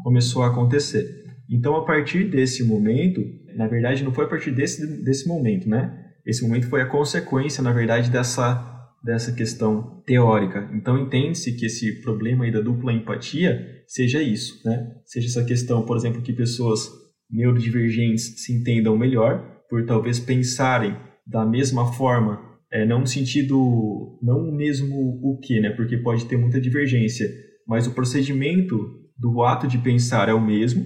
começou 0.04 0.42
a 0.42 0.48
acontecer. 0.48 1.25
Então, 1.50 1.76
a 1.76 1.86
partir 1.86 2.26
desse 2.30 2.64
momento, 2.64 3.22
na 3.56 3.68
verdade, 3.68 4.04
não 4.04 4.14
foi 4.14 4.26
a 4.26 4.28
partir 4.28 4.52
desse, 4.52 5.04
desse 5.04 5.28
momento, 5.28 5.70
né? 5.70 6.04
Esse 6.26 6.46
momento 6.46 6.68
foi 6.68 6.82
a 6.82 6.86
consequência, 6.88 7.64
na 7.64 7.72
verdade, 7.72 8.10
dessa 8.10 8.74
dessa 9.06 9.32
questão 9.32 10.02
teórica. 10.04 10.68
Então 10.74 10.98
entende-se 10.98 11.56
que 11.56 11.68
esse 11.68 12.02
problema 12.02 12.44
aí 12.44 12.52
da 12.52 12.60
dupla 12.60 12.92
empatia 12.92 13.84
seja 13.88 14.20
isso, 14.20 14.60
né? 14.66 14.94
Seja 15.06 15.28
essa 15.28 15.46
questão, 15.46 15.86
por 15.86 15.96
exemplo, 15.96 16.24
que 16.24 16.34
pessoas 16.34 16.90
neurodivergentes 17.30 18.44
se 18.44 18.52
entendam 18.52 18.98
melhor 18.98 19.62
por 19.70 19.86
talvez 19.86 20.20
pensarem 20.20 20.98
da 21.26 21.46
mesma 21.46 21.94
forma, 21.94 22.42
é, 22.72 22.84
não 22.84 23.02
no 23.02 23.08
sentido, 23.08 24.18
não 24.24 24.50
o 24.50 24.56
mesmo 24.56 25.20
o 25.22 25.40
que, 25.40 25.60
né? 25.60 25.70
Porque 25.70 25.98
pode 25.98 26.26
ter 26.26 26.38
muita 26.38 26.60
divergência, 26.60 27.30
mas 27.68 27.86
o 27.86 27.94
procedimento 27.94 28.76
do 29.16 29.44
ato 29.44 29.68
de 29.68 29.78
pensar 29.78 30.30
é 30.30 30.34
o 30.34 30.44
mesmo 30.44 30.84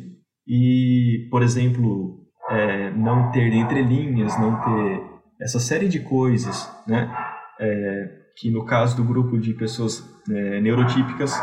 e, 0.50 1.28
por 1.30 1.44
exemplo, 1.44 2.28
é, 2.50 2.92
não 2.92 3.32
ter 3.32 3.54
entrelinhas, 3.54 4.38
não 4.40 4.60
ter 4.60 5.02
essa 5.40 5.60
série 5.60 5.88
de 5.88 6.00
coisas, 6.00 6.68
né? 6.88 7.10
é, 7.60 8.10
que 8.38 8.50
no 8.50 8.66
caso 8.66 8.96
do 8.96 9.04
grupo 9.04 9.38
de 9.38 9.54
pessoas 9.54 10.04
é, 10.30 10.62
neurotípicas 10.62 11.34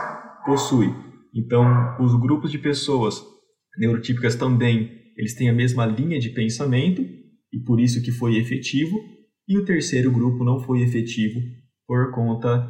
possui. 0.45 0.89
Então, 1.35 1.97
os 2.01 2.19
grupos 2.19 2.51
de 2.51 2.59
pessoas 2.59 3.23
neurotípicas 3.79 4.35
também, 4.35 4.91
eles 5.17 5.35
têm 5.35 5.51
a 5.51 5.53
mesma 5.53 5.85
linha 5.85 6.19
de 6.19 6.31
pensamento 6.31 7.03
e 7.53 7.59
por 7.65 7.79
isso 7.79 8.03
que 8.03 8.11
foi 8.11 8.39
efetivo. 8.39 8.97
E 9.47 9.59
o 9.59 9.65
terceiro 9.65 10.11
grupo 10.11 10.43
não 10.43 10.59
foi 10.59 10.83
efetivo 10.83 11.39
por 11.87 12.11
conta 12.13 12.67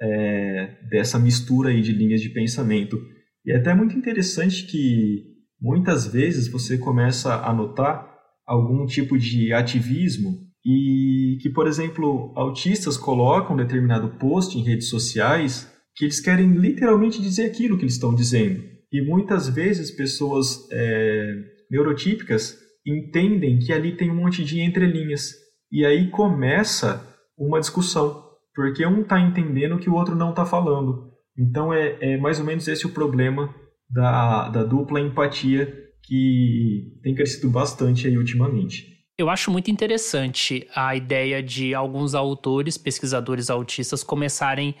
é, 0.00 0.78
dessa 0.88 1.18
mistura 1.18 1.70
aí 1.70 1.82
de 1.82 1.92
linhas 1.92 2.20
de 2.20 2.30
pensamento. 2.30 2.98
E 3.44 3.52
é 3.52 3.56
até 3.56 3.74
muito 3.74 3.96
interessante 3.98 4.66
que 4.66 5.33
muitas 5.60 6.06
vezes 6.06 6.48
você 6.48 6.78
começa 6.78 7.34
a 7.36 7.52
notar 7.52 8.12
algum 8.46 8.84
tipo 8.86 9.18
de 9.18 9.52
ativismo 9.52 10.44
e 10.64 11.38
que, 11.42 11.50
por 11.50 11.66
exemplo, 11.66 12.32
autistas 12.36 12.96
colocam 12.96 13.56
determinado 13.56 14.18
post 14.18 14.58
em 14.58 14.62
redes 14.62 14.88
sociais 14.88 15.70
que 15.94 16.04
eles 16.04 16.20
querem 16.20 16.52
literalmente 16.52 17.20
dizer 17.20 17.46
aquilo 17.46 17.76
que 17.76 17.84
eles 17.84 17.94
estão 17.94 18.14
dizendo. 18.14 18.62
E 18.92 19.02
muitas 19.02 19.48
vezes 19.48 19.90
pessoas 19.90 20.68
é, 20.72 21.34
neurotípicas 21.70 22.58
entendem 22.86 23.58
que 23.58 23.72
ali 23.72 23.96
tem 23.96 24.10
um 24.10 24.16
monte 24.16 24.44
de 24.44 24.60
entrelinhas. 24.60 25.32
E 25.70 25.84
aí 25.84 26.10
começa 26.10 27.04
uma 27.36 27.60
discussão, 27.60 28.22
porque 28.54 28.86
um 28.86 29.02
está 29.02 29.20
entendendo 29.20 29.78
que 29.78 29.90
o 29.90 29.94
outro 29.94 30.14
não 30.14 30.30
está 30.30 30.44
falando. 30.44 31.10
Então 31.36 31.72
é, 31.72 31.96
é 32.00 32.16
mais 32.16 32.38
ou 32.38 32.46
menos 32.46 32.68
esse 32.68 32.86
o 32.86 32.90
problema 32.90 33.54
da, 33.90 34.48
da 34.48 34.64
dupla 34.64 35.00
empatia 35.00 35.72
que 36.02 36.98
tem 37.02 37.14
crescido 37.14 37.48
bastante 37.50 38.06
aí 38.06 38.16
ultimamente. 38.16 38.94
Eu 39.16 39.30
acho 39.30 39.50
muito 39.50 39.70
interessante 39.70 40.66
a 40.74 40.96
ideia 40.96 41.42
de 41.42 41.74
alguns 41.74 42.14
autores, 42.14 42.76
pesquisadores 42.76 43.48
autistas, 43.48 44.02
começarem 44.02 44.74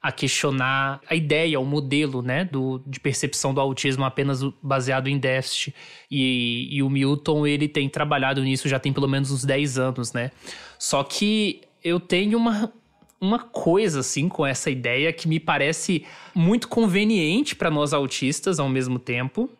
a 0.00 0.10
questionar 0.10 1.00
a 1.08 1.14
ideia, 1.14 1.60
o 1.60 1.66
modelo 1.66 2.22
né, 2.22 2.44
do, 2.44 2.82
de 2.86 2.98
percepção 2.98 3.52
do 3.52 3.60
autismo 3.60 4.04
apenas 4.04 4.42
baseado 4.62 5.08
em 5.08 5.18
déficit. 5.18 5.74
E, 6.10 6.74
e 6.74 6.82
o 6.82 6.88
Milton 6.88 7.46
ele 7.46 7.68
tem 7.68 7.88
trabalhado 7.88 8.42
nisso 8.42 8.68
já 8.68 8.78
tem 8.78 8.92
pelo 8.92 9.08
menos 9.08 9.30
uns 9.30 9.44
10 9.44 9.78
anos, 9.78 10.12
né? 10.12 10.30
Só 10.78 11.04
que 11.04 11.60
eu 11.84 12.00
tenho 12.00 12.38
uma, 12.38 12.72
uma 13.20 13.38
coisa 13.38 14.00
assim 14.00 14.28
com 14.28 14.46
essa 14.46 14.70
ideia 14.70 15.12
que 15.12 15.28
me 15.28 15.38
parece 15.38 16.04
muito 16.34 16.68
conveniente 16.68 17.54
para 17.54 17.70
nós 17.70 17.92
autistas 17.92 18.58
ao 18.58 18.68
mesmo 18.68 18.98
tempo, 18.98 19.50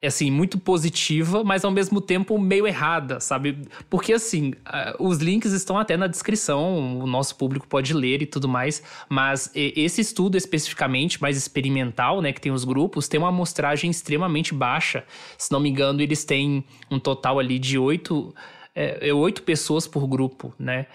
assim, 0.00 0.30
muito 0.30 0.58
positiva, 0.58 1.42
mas 1.42 1.64
ao 1.64 1.72
mesmo 1.72 2.00
tempo 2.00 2.38
meio 2.38 2.68
errada, 2.68 3.18
sabe? 3.18 3.58
Porque, 3.90 4.12
assim, 4.12 4.52
os 4.98 5.18
links 5.18 5.52
estão 5.52 5.76
até 5.76 5.96
na 5.96 6.06
descrição, 6.06 7.00
o 7.00 7.06
nosso 7.06 7.34
público 7.34 7.66
pode 7.66 7.92
ler 7.92 8.22
e 8.22 8.26
tudo 8.26 8.46
mais, 8.46 8.80
mas 9.08 9.50
esse 9.54 10.00
estudo 10.00 10.36
especificamente, 10.36 11.20
mais 11.20 11.36
experimental, 11.36 12.20
né, 12.20 12.32
que 12.32 12.40
tem 12.40 12.52
os 12.52 12.62
grupos, 12.62 13.08
tem 13.08 13.18
uma 13.18 13.30
amostragem 13.30 13.90
extremamente 13.90 14.54
baixa. 14.54 15.02
Se 15.36 15.50
não 15.50 15.58
me 15.58 15.68
engano, 15.68 16.00
eles 16.00 16.24
têm 16.24 16.62
um 16.88 17.00
total 17.00 17.40
ali 17.40 17.58
de 17.58 17.76
oito, 17.76 18.32
é, 18.74 19.12
oito 19.12 19.42
pessoas 19.42 19.88
por 19.88 20.06
grupo, 20.06 20.54
né? 20.56 20.86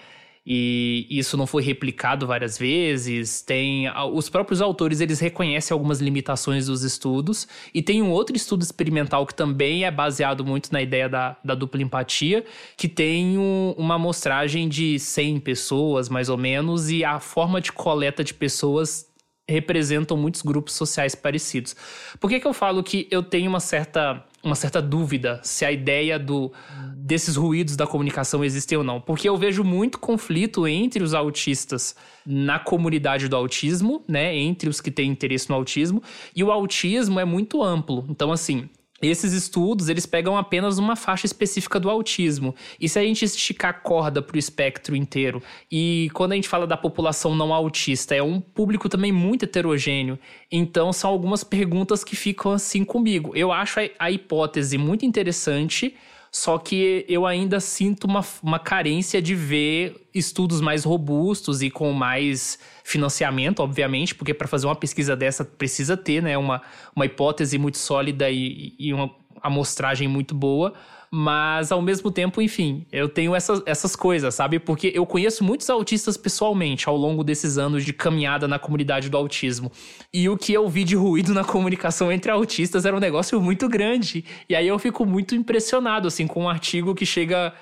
E 0.46 1.06
isso 1.10 1.36
não 1.36 1.46
foi 1.46 1.62
replicado 1.62 2.26
várias 2.26 2.58
vezes. 2.58 3.40
Tem 3.40 3.86
os 4.12 4.28
próprios 4.28 4.60
autores 4.60 5.00
eles 5.00 5.20
reconhecem 5.20 5.72
algumas 5.72 6.00
limitações 6.00 6.66
dos 6.66 6.82
estudos 6.82 7.48
e 7.72 7.80
tem 7.80 8.02
um 8.02 8.10
outro 8.10 8.36
estudo 8.36 8.62
experimental 8.62 9.26
que 9.26 9.34
também 9.34 9.84
é 9.84 9.90
baseado 9.90 10.44
muito 10.44 10.72
na 10.72 10.82
ideia 10.82 11.08
da, 11.08 11.36
da 11.42 11.54
dupla 11.54 11.82
empatia, 11.82 12.44
que 12.76 12.88
tem 12.88 13.38
um, 13.38 13.74
uma 13.78 13.94
amostragem 13.94 14.68
de 14.68 14.98
100 14.98 15.40
pessoas 15.40 16.08
mais 16.08 16.28
ou 16.28 16.36
menos 16.36 16.90
e 16.90 17.04
a 17.04 17.18
forma 17.20 17.60
de 17.60 17.72
coleta 17.72 18.22
de 18.22 18.34
pessoas 18.34 19.13
representam 19.48 20.16
muitos 20.16 20.42
grupos 20.42 20.74
sociais 20.74 21.14
parecidos. 21.14 21.76
Por 22.18 22.30
que, 22.30 22.40
que 22.40 22.46
eu 22.46 22.54
falo 22.54 22.82
que 22.82 23.06
eu 23.10 23.22
tenho 23.22 23.50
uma 23.50 23.60
certa, 23.60 24.24
uma 24.42 24.54
certa 24.54 24.80
dúvida 24.80 25.40
se 25.42 25.64
a 25.64 25.72
ideia 25.72 26.18
do, 26.18 26.50
desses 26.96 27.36
ruídos 27.36 27.76
da 27.76 27.86
comunicação 27.86 28.42
existem 28.42 28.78
ou 28.78 28.84
não? 28.84 29.00
Porque 29.00 29.28
eu 29.28 29.36
vejo 29.36 29.62
muito 29.62 29.98
conflito 29.98 30.66
entre 30.66 31.02
os 31.02 31.12
autistas 31.12 31.94
na 32.24 32.58
comunidade 32.58 33.28
do 33.28 33.36
autismo, 33.36 34.02
né? 34.08 34.34
Entre 34.34 34.68
os 34.68 34.80
que 34.80 34.90
têm 34.90 35.10
interesse 35.10 35.50
no 35.50 35.56
autismo, 35.56 36.02
e 36.34 36.42
o 36.42 36.50
autismo 36.50 37.20
é 37.20 37.24
muito 37.24 37.62
amplo. 37.62 38.06
Então, 38.08 38.32
assim, 38.32 38.70
esses 39.06 39.32
estudos, 39.32 39.88
eles 39.88 40.06
pegam 40.06 40.36
apenas 40.36 40.78
uma 40.78 40.96
faixa 40.96 41.26
específica 41.26 41.78
do 41.80 41.90
autismo. 41.90 42.54
E 42.80 42.88
se 42.88 42.98
a 42.98 43.02
gente 43.02 43.24
esticar 43.24 43.70
a 43.70 43.74
corda 43.74 44.22
para 44.22 44.36
o 44.36 44.38
espectro 44.38 44.96
inteiro, 44.96 45.42
e 45.70 46.10
quando 46.14 46.32
a 46.32 46.34
gente 46.34 46.48
fala 46.48 46.66
da 46.66 46.76
população 46.76 47.34
não 47.34 47.52
autista, 47.52 48.14
é 48.14 48.22
um 48.22 48.40
público 48.40 48.88
também 48.88 49.12
muito 49.12 49.44
heterogêneo. 49.44 50.18
Então, 50.50 50.92
são 50.92 51.10
algumas 51.10 51.42
perguntas 51.44 52.04
que 52.04 52.16
ficam 52.16 52.52
assim 52.52 52.84
comigo. 52.84 53.32
Eu 53.34 53.52
acho 53.52 53.80
a, 53.98 54.10
hipótese 54.10 54.78
muito 54.78 55.04
interessante, 55.04 55.94
só 56.36 56.58
que 56.58 57.06
eu 57.08 57.24
ainda 57.24 57.60
sinto 57.60 58.08
uma, 58.08 58.26
uma 58.42 58.58
carência 58.58 59.22
de 59.22 59.36
ver 59.36 59.94
estudos 60.12 60.60
mais 60.60 60.82
robustos 60.82 61.62
e 61.62 61.70
com 61.70 61.92
mais 61.92 62.58
financiamento, 62.82 63.60
obviamente, 63.60 64.16
porque 64.16 64.34
para 64.34 64.48
fazer 64.48 64.66
uma 64.66 64.74
pesquisa 64.74 65.14
dessa 65.14 65.44
precisa 65.44 65.96
ter 65.96 66.20
né, 66.20 66.36
uma, 66.36 66.60
uma 66.96 67.06
hipótese 67.06 67.56
muito 67.56 67.78
sólida 67.78 68.28
e, 68.28 68.74
e 68.76 68.92
uma 68.92 69.14
amostragem 69.40 70.08
muito 70.08 70.34
boa. 70.34 70.74
Mas 71.16 71.70
ao 71.70 71.80
mesmo 71.80 72.10
tempo, 72.10 72.42
enfim, 72.42 72.84
eu 72.90 73.08
tenho 73.08 73.36
essas, 73.36 73.62
essas 73.66 73.94
coisas, 73.94 74.34
sabe? 74.34 74.58
Porque 74.58 74.90
eu 74.92 75.06
conheço 75.06 75.44
muitos 75.44 75.70
autistas 75.70 76.16
pessoalmente 76.16 76.88
ao 76.88 76.96
longo 76.96 77.22
desses 77.22 77.56
anos 77.56 77.84
de 77.84 77.92
caminhada 77.92 78.48
na 78.48 78.58
comunidade 78.58 79.08
do 79.08 79.16
autismo. 79.16 79.70
E 80.12 80.28
o 80.28 80.36
que 80.36 80.52
eu 80.52 80.68
vi 80.68 80.82
de 80.82 80.96
ruído 80.96 81.32
na 81.32 81.44
comunicação 81.44 82.10
entre 82.10 82.32
autistas 82.32 82.84
era 82.84 82.96
um 82.96 82.98
negócio 82.98 83.40
muito 83.40 83.68
grande. 83.68 84.24
E 84.48 84.56
aí 84.56 84.66
eu 84.66 84.76
fico 84.76 85.06
muito 85.06 85.36
impressionado, 85.36 86.08
assim, 86.08 86.26
com 86.26 86.42
um 86.42 86.48
artigo 86.48 86.96
que 86.96 87.06
chega 87.06 87.54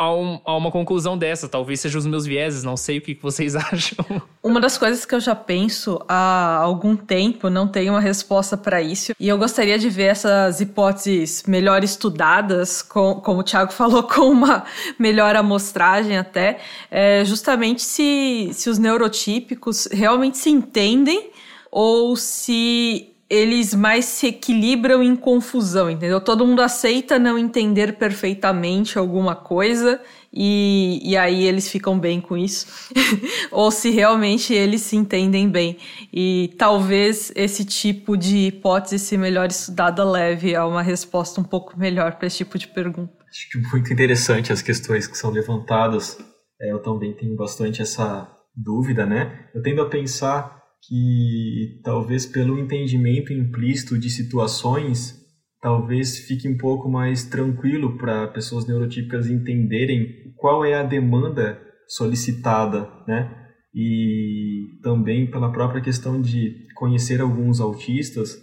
a, 0.00 0.10
um, 0.14 0.40
a, 0.46 0.56
uma 0.56 0.70
conclusão 0.70 1.18
dessa. 1.18 1.46
Talvez 1.46 1.78
sejam 1.80 1.98
os 1.98 2.06
meus 2.06 2.24
vieses, 2.24 2.64
não 2.64 2.74
sei 2.74 2.96
o 2.96 3.00
que 3.02 3.18
vocês 3.20 3.54
acham. 3.54 4.22
Uma 4.42 4.58
das 4.58 4.78
coisas 4.78 5.04
que 5.04 5.14
eu 5.14 5.20
já 5.20 5.34
penso 5.34 6.00
há 6.08 6.56
algum 6.56 6.96
tempo, 6.96 7.50
não 7.50 7.68
tenho 7.68 7.92
uma 7.92 8.00
resposta 8.00 8.56
para 8.56 8.80
isso, 8.80 9.12
e 9.20 9.28
eu 9.28 9.36
gostaria 9.36 9.78
de 9.78 9.90
ver 9.90 10.04
essas 10.04 10.62
hipóteses 10.62 11.42
melhor 11.46 11.84
estudadas, 11.84 12.80
com, 12.80 13.16
como 13.16 13.40
o 13.40 13.42
Thiago 13.42 13.72
falou, 13.74 14.02
com 14.02 14.30
uma 14.30 14.64
melhor 14.98 15.36
amostragem 15.36 16.16
até, 16.16 16.60
é 16.90 17.22
justamente 17.26 17.82
se, 17.82 18.48
se 18.54 18.70
os 18.70 18.78
neurotípicos 18.78 19.86
realmente 19.92 20.38
se 20.38 20.48
entendem 20.48 21.30
ou 21.70 22.16
se 22.16 23.09
eles 23.30 23.72
mais 23.72 24.06
se 24.06 24.26
equilibram 24.26 25.00
em 25.00 25.14
confusão, 25.14 25.88
entendeu? 25.88 26.20
Todo 26.20 26.44
mundo 26.44 26.60
aceita 26.60 27.16
não 27.16 27.38
entender 27.38 27.92
perfeitamente 27.92 28.98
alguma 28.98 29.36
coisa 29.36 30.02
e, 30.32 31.00
e 31.04 31.16
aí 31.16 31.44
eles 31.44 31.70
ficam 31.70 31.96
bem 31.96 32.20
com 32.20 32.36
isso, 32.36 32.66
ou 33.52 33.70
se 33.70 33.90
realmente 33.90 34.52
eles 34.52 34.82
se 34.82 34.96
entendem 34.96 35.48
bem. 35.48 35.78
E 36.12 36.52
talvez 36.58 37.32
esse 37.36 37.64
tipo 37.64 38.16
de 38.16 38.48
hipótese, 38.48 38.98
se 38.98 39.16
melhor 39.16 39.48
estudada, 39.48 40.02
leve 40.02 40.56
a 40.56 40.66
uma 40.66 40.82
resposta 40.82 41.40
um 41.40 41.44
pouco 41.44 41.78
melhor 41.78 42.16
para 42.16 42.26
esse 42.26 42.38
tipo 42.38 42.58
de 42.58 42.66
pergunta. 42.66 43.12
Acho 43.28 43.48
que 43.48 43.58
muito 43.70 43.92
interessante 43.92 44.52
as 44.52 44.60
questões 44.60 45.06
que 45.06 45.16
são 45.16 45.30
levantadas. 45.30 46.18
É, 46.60 46.72
eu 46.72 46.82
também 46.82 47.14
tenho 47.14 47.36
bastante 47.36 47.80
essa 47.80 48.28
dúvida, 48.56 49.06
né? 49.06 49.48
Eu 49.54 49.62
tendo 49.62 49.82
a 49.82 49.88
pensar 49.88 50.59
que 50.82 51.80
talvez 51.84 52.26
pelo 52.26 52.58
entendimento 52.58 53.32
implícito 53.32 53.98
de 53.98 54.10
situações, 54.10 55.20
talvez 55.60 56.18
fique 56.26 56.48
um 56.48 56.56
pouco 56.56 56.88
mais 56.88 57.24
tranquilo 57.24 57.98
para 57.98 58.28
pessoas 58.28 58.66
neurotípicas 58.66 59.28
entenderem 59.28 60.32
qual 60.36 60.64
é 60.64 60.74
a 60.74 60.82
demanda 60.82 61.60
solicitada, 61.86 62.88
né? 63.06 63.36
E 63.74 64.78
também 64.82 65.30
pela 65.30 65.52
própria 65.52 65.82
questão 65.82 66.20
de 66.20 66.66
conhecer 66.74 67.20
alguns 67.20 67.60
autistas, 67.60 68.34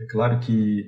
é 0.00 0.06
claro 0.10 0.40
que 0.40 0.84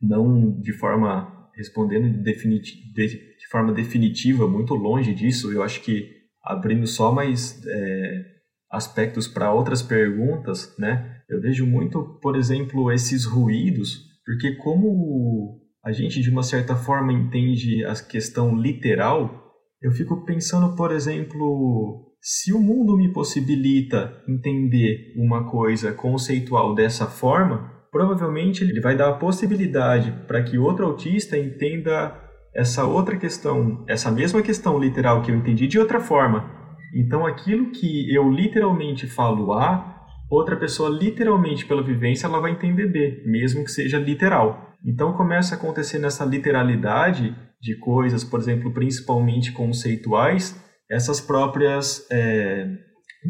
não 0.00 0.60
de 0.60 0.72
forma 0.72 1.36
respondendo 1.56 2.22
de, 2.22 2.92
de, 2.92 3.48
forma 3.50 3.72
definitiva, 3.72 4.46
muito 4.46 4.74
longe 4.74 5.14
disso. 5.14 5.52
Eu 5.52 5.62
acho 5.62 5.80
que 5.82 6.10
abrindo 6.42 6.86
só 6.86 7.12
mais 7.12 7.64
é, 7.66 8.35
aspectos 8.76 9.26
para 9.26 9.52
outras 9.52 9.82
perguntas, 9.82 10.74
né? 10.78 11.16
Eu 11.28 11.40
vejo 11.40 11.66
muito, 11.66 12.18
por 12.22 12.36
exemplo, 12.36 12.92
esses 12.92 13.24
ruídos, 13.24 14.04
porque 14.24 14.54
como 14.56 15.60
a 15.84 15.92
gente 15.92 16.20
de 16.20 16.30
uma 16.30 16.42
certa 16.42 16.76
forma 16.76 17.12
entende 17.12 17.84
a 17.84 17.94
questão 17.94 18.56
literal, 18.56 19.52
eu 19.82 19.92
fico 19.92 20.24
pensando, 20.24 20.74
por 20.74 20.92
exemplo, 20.92 22.06
se 22.20 22.52
o 22.52 22.60
mundo 22.60 22.96
me 22.96 23.12
possibilita 23.12 24.12
entender 24.28 25.14
uma 25.16 25.48
coisa 25.48 25.92
conceitual 25.92 26.74
dessa 26.74 27.06
forma, 27.06 27.70
provavelmente 27.90 28.64
ele 28.64 28.80
vai 28.80 28.96
dar 28.96 29.10
a 29.10 29.14
possibilidade 29.14 30.12
para 30.26 30.42
que 30.42 30.58
outro 30.58 30.86
autista 30.86 31.38
entenda 31.38 32.20
essa 32.54 32.84
outra 32.84 33.16
questão, 33.16 33.84
essa 33.86 34.10
mesma 34.10 34.42
questão 34.42 34.78
literal 34.78 35.22
que 35.22 35.30
eu 35.30 35.36
entendi 35.36 35.66
de 35.66 35.78
outra 35.78 36.00
forma. 36.00 36.50
Então 36.96 37.26
aquilo 37.26 37.70
que 37.72 38.10
eu 38.14 38.30
literalmente 38.30 39.06
falo 39.06 39.52
A, 39.52 40.08
outra 40.30 40.56
pessoa 40.56 40.88
literalmente 40.88 41.66
pela 41.66 41.82
vivência 41.82 42.26
ela 42.26 42.40
vai 42.40 42.52
entender 42.52 42.86
B, 42.86 43.22
mesmo 43.26 43.62
que 43.64 43.70
seja 43.70 43.98
literal. 43.98 44.72
Então 44.82 45.12
começa 45.12 45.54
a 45.54 45.58
acontecer 45.58 45.98
nessa 45.98 46.24
literalidade 46.24 47.36
de 47.60 47.76
coisas, 47.78 48.24
por 48.24 48.40
exemplo, 48.40 48.72
principalmente 48.72 49.52
conceituais, 49.52 50.58
essas 50.90 51.20
próprias 51.20 52.06
é, 52.10 52.66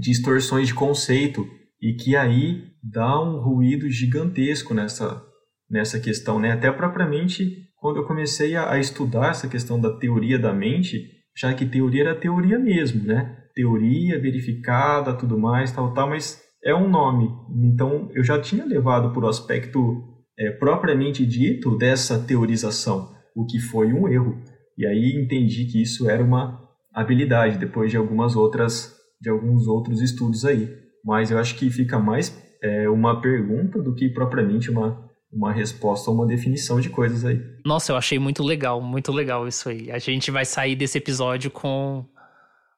distorções 0.00 0.68
de 0.68 0.74
conceito 0.74 1.44
e 1.82 1.94
que 1.94 2.14
aí 2.14 2.62
dá 2.80 3.20
um 3.20 3.40
ruído 3.40 3.90
gigantesco 3.90 4.72
nessa 4.74 5.24
nessa 5.68 5.98
questão, 5.98 6.38
né? 6.38 6.52
Até 6.52 6.70
propriamente 6.70 7.66
quando 7.76 7.96
eu 7.96 8.04
comecei 8.04 8.54
a, 8.54 8.70
a, 8.70 8.78
estudar 8.78 9.30
essa 9.30 9.48
questão 9.48 9.80
da 9.80 9.96
teoria 9.98 10.38
da 10.38 10.52
mente, 10.52 11.10
já 11.36 11.52
que 11.52 11.66
teoria 11.66 12.02
era 12.02 12.14
teoria 12.14 12.56
mesmo, 12.56 13.02
né? 13.02 13.36
Teoria 13.56 14.20
verificada, 14.20 15.14
tudo 15.14 15.38
mais, 15.38 15.72
tal, 15.72 15.94
tal, 15.94 16.10
mas 16.10 16.40
é 16.62 16.74
um 16.74 16.88
nome. 16.88 17.30
Então, 17.64 18.10
eu 18.14 18.22
já 18.22 18.38
tinha 18.38 18.64
levado 18.64 19.12
por 19.12 19.24
aspecto 19.24 20.04
é, 20.38 20.50
propriamente 20.50 21.24
dito 21.24 21.76
dessa 21.78 22.18
teorização, 22.18 23.10
o 23.34 23.46
que 23.46 23.58
foi 23.58 23.92
um 23.92 24.06
erro. 24.06 24.38
E 24.76 24.86
aí 24.86 25.18
entendi 25.18 25.64
que 25.64 25.80
isso 25.80 26.08
era 26.10 26.22
uma 26.22 26.60
habilidade, 26.94 27.56
depois 27.56 27.90
de 27.90 27.96
algumas 27.96 28.36
outras, 28.36 28.94
de 29.18 29.30
alguns 29.30 29.66
outros 29.66 30.02
estudos 30.02 30.44
aí. 30.44 30.68
Mas 31.02 31.30
eu 31.30 31.38
acho 31.38 31.56
que 31.56 31.70
fica 31.70 31.98
mais 31.98 32.36
é, 32.62 32.86
uma 32.90 33.22
pergunta 33.22 33.80
do 33.82 33.94
que 33.94 34.10
propriamente 34.10 34.70
uma 34.70 35.06
uma 35.32 35.52
resposta 35.52 36.10
ou 36.10 36.16
uma 36.16 36.26
definição 36.26 36.80
de 36.80 36.88
coisas 36.88 37.24
aí. 37.24 37.40
Nossa, 37.64 37.92
eu 37.92 37.96
achei 37.96 38.18
muito 38.18 38.42
legal, 38.42 38.80
muito 38.80 39.12
legal 39.12 39.46
isso 39.46 39.68
aí. 39.68 39.90
A 39.90 39.98
gente 39.98 40.30
vai 40.30 40.44
sair 40.44 40.74
desse 40.74 40.98
episódio 40.98 41.50
com 41.50 42.04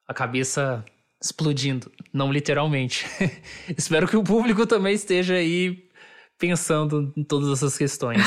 a 0.09 0.15
cabeça 0.15 0.85
explodindo, 1.23 1.93
não 2.13 2.33
literalmente. 2.33 3.07
Espero 3.77 4.09
que 4.09 4.17
o 4.17 4.25
público 4.25 4.67
também 4.67 4.95
esteja 4.95 5.35
aí 5.35 5.87
pensando 6.39 7.13
em 7.17 7.25
todas 7.25 7.51
essas 7.51 7.77
questões. 7.77 8.23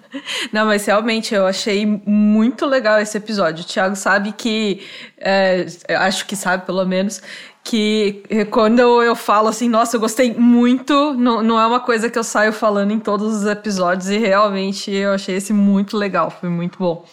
Não, 0.52 0.66
mas 0.66 0.84
realmente 0.84 1.34
eu 1.34 1.46
achei 1.46 1.86
muito 1.86 2.66
legal 2.66 3.00
esse 3.00 3.16
episódio. 3.16 3.64
O 3.64 3.66
Thiago 3.66 3.96
sabe 3.96 4.32
que, 4.32 4.82
é, 5.16 5.64
acho 5.96 6.26
que 6.26 6.36
sabe 6.36 6.66
pelo 6.66 6.84
menos, 6.84 7.22
que 7.64 8.22
quando 8.50 8.80
eu 8.80 9.16
falo 9.16 9.48
assim, 9.48 9.66
nossa, 9.66 9.96
eu 9.96 10.00
gostei 10.00 10.34
muito, 10.34 11.14
não, 11.14 11.42
não 11.42 11.58
é 11.58 11.66
uma 11.66 11.80
coisa 11.80 12.10
que 12.10 12.18
eu 12.18 12.22
saio 12.22 12.52
falando 12.52 12.90
em 12.90 13.00
todos 13.00 13.34
os 13.34 13.46
episódios 13.46 14.10
e 14.10 14.18
realmente 14.18 14.90
eu 14.90 15.12
achei 15.12 15.36
esse 15.36 15.54
muito 15.54 15.96
legal, 15.96 16.30
foi 16.30 16.50
muito 16.50 16.78
bom. 16.78 17.06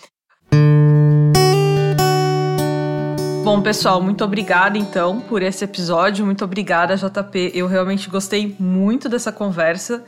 Bom, 3.43 3.59
pessoal, 3.59 4.01
muito 4.01 4.23
obrigada 4.23 4.77
então 4.77 5.19
por 5.19 5.41
esse 5.41 5.63
episódio, 5.63 6.23
muito 6.23 6.45
obrigada, 6.45 6.95
JP. 6.95 7.51
Eu 7.55 7.65
realmente 7.65 8.07
gostei 8.07 8.55
muito 8.59 9.09
dessa 9.09 9.31
conversa 9.31 10.03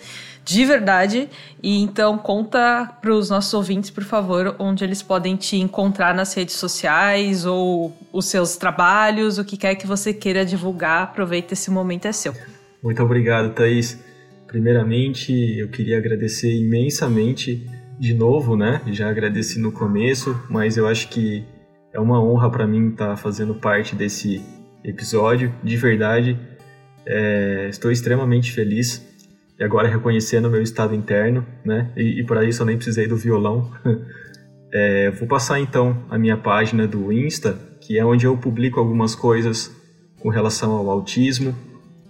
de 0.45 0.63
verdade. 0.65 1.27
E 1.61 1.81
então 1.81 2.17
conta 2.17 2.95
para 3.01 3.11
os 3.11 3.31
nossos 3.31 3.53
ouvintes, 3.53 3.89
por 3.89 4.03
favor, 4.03 4.55
onde 4.59 4.83
eles 4.83 5.01
podem 5.01 5.35
te 5.35 5.57
encontrar 5.57 6.13
nas 6.13 6.33
redes 6.33 6.55
sociais 6.55 7.43
ou 7.43 7.97
os 8.11 8.25
seus 8.25 8.55
trabalhos, 8.55 9.39
o 9.39 9.43
que 9.43 9.57
quer 9.57 9.75
que 9.75 9.87
você 9.87 10.13
queira 10.13 10.45
divulgar. 10.45 11.03
Aproveita 11.03 11.53
esse 11.53 11.71
momento 11.71 12.05
é 12.05 12.11
seu. 12.11 12.35
Muito 12.83 13.01
obrigado, 13.01 13.53
Thaís. 13.53 13.99
Primeiramente, 14.47 15.33
eu 15.57 15.69
queria 15.69 15.97
agradecer 15.97 16.53
imensamente 16.55 17.67
de 17.99 18.13
novo, 18.13 18.55
né? 18.55 18.81
Já 18.87 19.09
agradeci 19.09 19.59
no 19.59 19.71
começo, 19.71 20.39
mas 20.49 20.77
eu 20.77 20.87
acho 20.87 21.07
que 21.09 21.43
é 21.93 21.99
uma 21.99 22.19
honra 22.21 22.49
para 22.49 22.65
mim 22.65 22.89
estar 22.89 23.09
tá 23.09 23.15
fazendo 23.15 23.53
parte 23.53 23.95
desse 23.95 24.41
episódio, 24.83 25.53
de 25.63 25.77
verdade. 25.77 26.35
É, 27.05 27.67
estou 27.69 27.91
extremamente 27.91 28.51
feliz 28.51 29.07
e 29.59 29.63
agora 29.63 29.87
reconhecendo 29.87 30.47
o 30.47 30.49
meu 30.49 30.61
estado 30.61 30.95
interno, 30.95 31.45
né? 31.63 31.91
E, 31.95 32.21
e 32.21 32.25
para 32.25 32.43
isso 32.43 32.63
eu 32.63 32.65
nem 32.65 32.75
precisei 32.75 33.07
do 33.07 33.15
violão. 33.15 33.71
é, 34.73 35.11
vou 35.11 35.27
passar 35.27 35.59
então 35.59 36.03
a 36.09 36.17
minha 36.17 36.35
página 36.35 36.87
do 36.87 37.13
Insta, 37.13 37.55
que 37.79 37.99
é 37.99 38.05
onde 38.05 38.25
eu 38.25 38.35
publico 38.35 38.79
algumas 38.79 39.13
coisas 39.13 39.71
com 40.19 40.29
relação 40.29 40.71
ao 40.71 40.89
autismo, 40.89 41.55